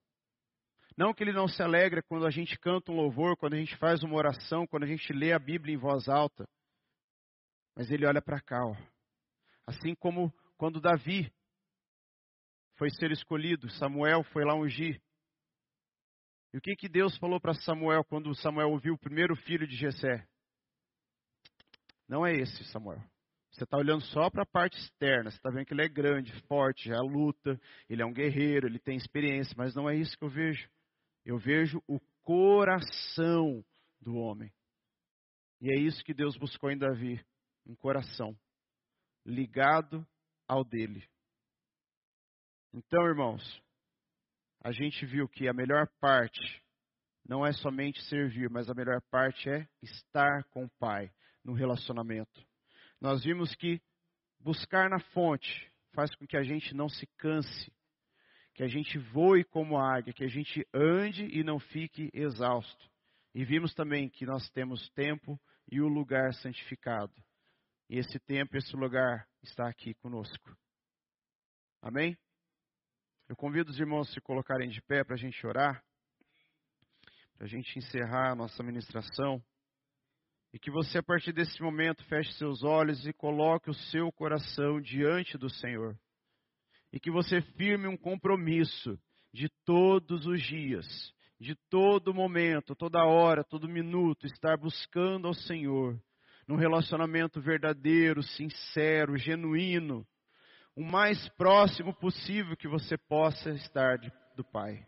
Não 0.95 1.13
que 1.13 1.21
Ele 1.21 1.33
não 1.33 1.45
se 1.45 1.61
alegra 1.61 2.01
quando 2.01 2.25
a 2.25 2.29
gente 2.29 2.57
canta 2.57 2.93
um 2.93 2.95
louvor, 2.95 3.35
quando 3.35 3.55
a 3.55 3.57
gente 3.57 3.75
faz 3.75 4.03
uma 4.03 4.15
oração, 4.15 4.65
quando 4.65 4.83
a 4.83 4.87
gente 4.87 5.11
lê 5.11 5.33
a 5.33 5.37
Bíblia 5.37 5.75
em 5.75 5.77
voz 5.77 6.07
alta. 6.07 6.47
Mas 7.75 7.91
Ele 7.91 8.05
olha 8.05 8.21
para 8.21 8.39
cá, 8.39 8.65
ó. 8.65 8.73
Assim 9.67 9.93
como 9.95 10.33
quando 10.55 10.79
Davi 10.79 11.29
foi 12.77 12.89
ser 12.89 13.11
escolhido, 13.11 13.69
Samuel 13.71 14.23
foi 14.23 14.45
lá 14.45 14.55
ungir. 14.55 15.01
E 16.53 16.57
o 16.57 16.61
que, 16.61 16.73
que 16.73 16.87
Deus 16.87 17.17
falou 17.17 17.41
para 17.41 17.53
Samuel 17.53 18.05
quando 18.05 18.33
Samuel 18.33 18.69
ouviu 18.69 18.93
o 18.93 18.97
primeiro 18.97 19.35
filho 19.35 19.67
de 19.67 19.75
Jessé? 19.75 20.25
Não 22.07 22.25
é 22.25 22.33
esse, 22.33 22.63
Samuel. 22.71 23.03
Você 23.57 23.63
está 23.63 23.75
olhando 23.75 24.03
só 24.05 24.29
para 24.29 24.43
a 24.43 24.45
parte 24.45 24.77
externa. 24.77 25.31
Você 25.31 25.37
está 25.37 25.49
vendo 25.49 25.65
que 25.65 25.73
ele 25.73 25.81
é 25.81 25.89
grande, 25.89 26.31
forte, 26.43 26.89
já 26.89 27.01
luta, 27.01 27.59
ele 27.89 28.03
é 28.03 28.05
um 28.05 28.13
guerreiro, 28.13 28.67
ele 28.67 28.77
tem 28.77 28.95
experiência, 28.95 29.55
mas 29.57 29.73
não 29.73 29.89
é 29.89 29.95
isso 29.95 30.15
que 30.15 30.23
eu 30.23 30.29
vejo. 30.29 30.69
Eu 31.25 31.39
vejo 31.39 31.81
o 31.87 31.99
coração 32.21 33.65
do 33.99 34.15
homem. 34.15 34.53
E 35.59 35.71
é 35.71 35.75
isso 35.75 36.03
que 36.03 36.13
Deus 36.13 36.37
buscou 36.37 36.69
em 36.69 36.77
Davi, 36.77 37.19
um 37.65 37.75
coração 37.75 38.37
ligado 39.25 40.05
ao 40.47 40.63
dele. 40.63 41.03
Então, 42.71 43.07
irmãos, 43.07 43.63
a 44.61 44.71
gente 44.71 45.03
viu 45.03 45.27
que 45.27 45.47
a 45.47 45.53
melhor 45.53 45.87
parte 45.99 46.63
não 47.27 47.43
é 47.43 47.51
somente 47.53 48.03
servir, 48.03 48.51
mas 48.51 48.69
a 48.69 48.75
melhor 48.75 49.01
parte 49.09 49.49
é 49.49 49.67
estar 49.81 50.43
com 50.51 50.65
o 50.65 50.69
Pai 50.77 51.11
no 51.43 51.53
relacionamento. 51.53 52.47
Nós 52.99 53.23
vimos 53.23 53.53
que 53.55 53.81
buscar 54.39 54.89
na 54.89 54.99
fonte 54.99 55.71
faz 55.93 56.13
com 56.15 56.25
que 56.25 56.37
a 56.37 56.43
gente 56.43 56.73
não 56.73 56.89
se 56.89 57.05
canse, 57.17 57.71
que 58.53 58.63
a 58.63 58.67
gente 58.67 58.97
voe 58.97 59.43
como 59.43 59.77
águia, 59.77 60.13
que 60.13 60.23
a 60.23 60.27
gente 60.27 60.67
ande 60.73 61.25
e 61.25 61.43
não 61.43 61.59
fique 61.59 62.09
exausto. 62.13 62.89
E 63.33 63.45
vimos 63.45 63.73
também 63.73 64.09
que 64.09 64.25
nós 64.25 64.49
temos 64.49 64.89
tempo 64.89 65.39
e 65.71 65.79
o 65.79 65.87
lugar 65.87 66.33
santificado. 66.33 67.13
E 67.89 67.97
esse 67.97 68.19
tempo, 68.19 68.57
esse 68.57 68.75
lugar 68.75 69.27
está 69.43 69.67
aqui 69.69 69.93
conosco. 69.95 70.57
Amém? 71.81 72.17
Eu 73.29 73.35
convido 73.35 73.69
os 73.69 73.79
irmãos 73.79 74.09
a 74.09 74.13
se 74.13 74.21
colocarem 74.21 74.69
de 74.69 74.81
pé 74.81 75.03
para 75.03 75.15
a 75.15 75.17
gente 75.17 75.45
orar, 75.45 75.83
para 77.35 77.45
a 77.45 77.49
gente 77.49 77.77
encerrar 77.77 78.31
a 78.31 78.35
nossa 78.35 78.63
ministração. 78.63 79.43
E 80.57 80.59
que 80.59 80.71
você, 80.71 80.97
a 80.97 81.03
partir 81.03 81.31
desse 81.33 81.61
momento, 81.61 82.03
feche 82.05 82.33
seus 82.33 82.63
olhos 82.63 83.05
e 83.05 83.13
coloque 83.13 83.69
o 83.69 83.75
seu 83.75 84.11
coração 84.11 84.81
diante 84.81 85.37
do 85.37 85.51
Senhor. 85.51 85.95
E 86.91 86.99
que 86.99 87.11
você 87.11 87.41
firme 87.41 87.87
um 87.87 87.95
compromisso 87.95 88.97
de 89.31 89.49
todos 89.63 90.25
os 90.25 90.41
dias, 90.41 91.13
de 91.39 91.53
todo 91.69 92.11
momento, 92.11 92.75
toda 92.75 93.05
hora, 93.05 93.43
todo 93.43 93.69
minuto, 93.69 94.25
estar 94.25 94.57
buscando 94.57 95.27
ao 95.27 95.33
Senhor 95.35 95.95
num 96.47 96.55
relacionamento 96.55 97.39
verdadeiro, 97.39 98.23
sincero, 98.23 99.15
genuíno, 99.15 100.07
o 100.75 100.83
mais 100.83 101.29
próximo 101.37 101.93
possível 101.93 102.57
que 102.57 102.67
você 102.67 102.97
possa 102.97 103.51
estar 103.51 103.99
de, 103.99 104.11
do 104.35 104.43
Pai. 104.43 104.83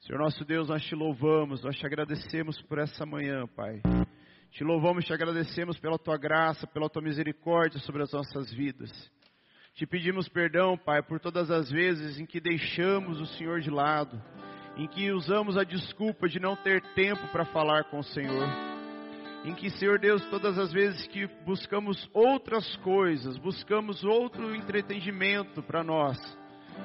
Senhor 0.00 0.18
nosso 0.18 0.44
Deus, 0.44 0.68
nós 0.68 0.84
te 0.84 0.94
louvamos, 0.94 1.64
nós 1.64 1.78
te 1.78 1.86
agradecemos 1.86 2.60
por 2.60 2.78
essa 2.78 3.06
manhã, 3.06 3.46
Pai. 3.46 3.80
Te 4.56 4.64
louvamos 4.64 5.04
e 5.04 5.06
te 5.06 5.12
agradecemos 5.12 5.78
pela 5.78 5.98
tua 5.98 6.16
graça, 6.16 6.66
pela 6.66 6.88
tua 6.88 7.02
misericórdia 7.02 7.78
sobre 7.80 8.02
as 8.02 8.10
nossas 8.10 8.50
vidas. 8.50 8.90
Te 9.74 9.86
pedimos 9.86 10.30
perdão, 10.30 10.78
Pai, 10.78 11.02
por 11.02 11.20
todas 11.20 11.50
as 11.50 11.70
vezes 11.70 12.18
em 12.18 12.24
que 12.24 12.40
deixamos 12.40 13.20
o 13.20 13.26
Senhor 13.36 13.60
de 13.60 13.68
lado, 13.68 14.18
em 14.78 14.88
que 14.88 15.12
usamos 15.12 15.58
a 15.58 15.62
desculpa 15.62 16.26
de 16.26 16.40
não 16.40 16.56
ter 16.56 16.80
tempo 16.94 17.28
para 17.28 17.44
falar 17.44 17.84
com 17.90 17.98
o 17.98 18.04
Senhor 18.04 18.48
em 19.44 19.54
que, 19.54 19.70
Senhor 19.70 19.96
Deus, 20.00 20.24
todas 20.28 20.58
as 20.58 20.72
vezes 20.72 21.06
que 21.06 21.24
buscamos 21.44 22.10
outras 22.12 22.74
coisas, 22.78 23.38
buscamos 23.38 24.02
outro 24.02 24.56
entretenimento 24.56 25.62
para 25.62 25.84
nós 25.84 26.18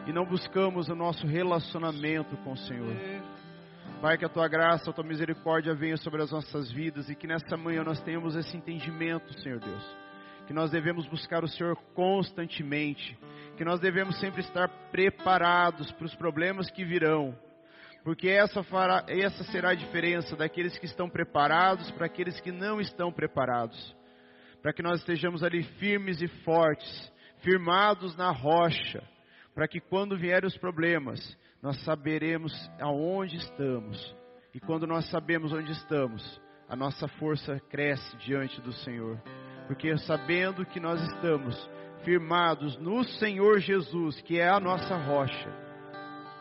e 0.06 0.14
não 0.14 0.26
buscamos 0.26 0.88
o 0.88 0.94
nosso 0.94 1.26
relacionamento 1.26 2.38
com 2.44 2.52
o 2.52 2.58
Senhor. 2.58 2.96
Pai, 4.02 4.18
que 4.18 4.26
a 4.26 4.30
tua 4.30 4.48
graça, 4.48 4.90
a 4.90 4.94
tua 4.94 5.04
misericórdia 5.04 5.76
venha 5.76 5.96
sobre 5.96 6.24
as 6.24 6.32
nossas 6.32 6.72
vidas 6.72 7.08
e 7.10 7.16
que 7.16 7.28
nessa 7.28 7.56
manhã 7.56 7.84
nós 7.84 8.02
tenhamos 8.02 8.36
esse 8.36 8.58
entendimento, 8.58 9.40
Senhor 9.42 9.60
Deus. 9.60 9.98
Que 10.48 10.54
nós 10.54 10.72
devemos 10.72 11.06
buscar 11.08 11.44
o 11.44 11.48
Senhor 11.48 11.76
constantemente, 11.94 13.18
que 13.56 13.64
nós 13.64 13.80
devemos 13.80 14.20
sempre 14.20 14.42
estar 14.42 14.68
preparados 14.92 15.92
para 15.92 16.06
os 16.06 16.16
problemas 16.16 16.70
que 16.72 16.84
virão 16.84 17.38
porque 18.04 18.30
essa, 18.30 18.64
fará, 18.64 19.06
essa 19.08 19.44
será 19.46 19.72
a 19.72 19.76
diferença 19.76 20.36
daqueles 20.36 20.78
que 20.78 20.86
estão 20.86 21.10
preparados 21.10 21.90
para 21.92 22.08
aqueles 22.08 22.40
que 22.40 22.52
não 22.52 22.82
estão 22.82 23.12
preparados. 23.12 23.96
Para 24.62 24.74
que 24.74 24.82
nós 24.82 25.00
estejamos 25.00 25.44
ali 25.44 25.64
firmes 25.80 26.22
e 26.22 26.28
fortes, 26.44 27.12
firmados 27.44 28.16
na 28.16 28.32
rocha, 28.32 29.04
para 29.54 29.68
que 29.68 29.80
quando 29.80 30.18
vierem 30.18 30.48
os 30.48 30.58
problemas, 30.58 31.20
nós 31.62 31.80
saberemos 31.84 32.52
aonde 32.80 33.38
estamos. 33.38 34.16
E 34.54 34.60
quando 34.60 34.88
nós 34.88 35.10
sabemos 35.10 35.54
onde 35.54 35.72
estamos, 35.72 36.42
a 36.68 36.76
nossa 36.76 37.08
força 37.08 37.60
cresce 37.70 38.18
diante 38.18 38.60
do 38.62 38.72
Senhor. 38.72 39.22
Porque 39.68 39.96
sabendo 39.98 40.66
que 40.66 40.80
nós 40.80 41.02
estamos 41.02 41.70
firmados 42.04 42.78
no 42.78 43.04
Senhor 43.04 43.60
Jesus, 43.60 44.20
que 44.22 44.40
é 44.40 44.50
a 44.50 44.60
nossa 44.60 44.96
rocha, 44.98 45.50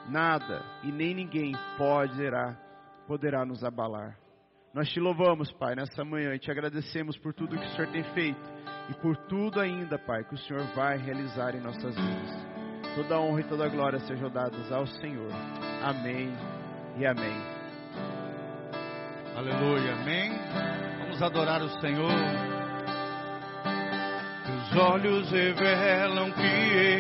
nada 0.09 0.65
e 0.83 0.91
nem 0.91 1.15
ninguém 1.15 1.53
poderá, 1.77 2.57
poderá 3.07 3.45
nos 3.45 3.63
abalar. 3.63 4.19
Nós 4.73 4.89
te 4.89 5.01
louvamos, 5.01 5.51
Pai, 5.53 5.75
nessa 5.75 6.05
manhã 6.05 6.35
e 6.35 6.39
te 6.39 6.51
agradecemos 6.51 7.19
por 7.19 7.35
tudo 7.35 7.59
que 7.59 7.67
o 7.67 7.71
Senhor 7.71 7.91
tem 7.91 8.05
feito 8.15 8.41
e 8.89 8.95
por 8.95 9.17
tudo 9.27 9.61
ainda, 9.61 9.99
Pai, 9.99 10.25
que 10.25 10.35
o 10.35 10.39
Senhor 10.39 10.63
vai 10.75 10.97
realizar 10.97 11.55
em 11.55 11.61
nossas 11.61 11.95
vidas. 11.95 12.50
Toda 12.95 13.21
honra 13.21 13.41
e 13.41 13.45
toda 13.45 13.69
glória 13.69 14.01
sejam 14.01 14.31
dadas 14.31 14.71
ao 14.73 14.87
Senhor. 14.87 15.31
Amém 15.83 16.33
e 16.99 17.07
amém. 17.07 17.41
Aleluia, 19.37 19.93
amém. 19.95 20.33
Vamos 20.99 21.23
adorar 21.23 21.63
o 21.63 21.81
Senhor. 21.81 22.11
Os 24.57 24.77
olhos 24.77 25.31
revelam 25.31 26.31
que 26.33 26.99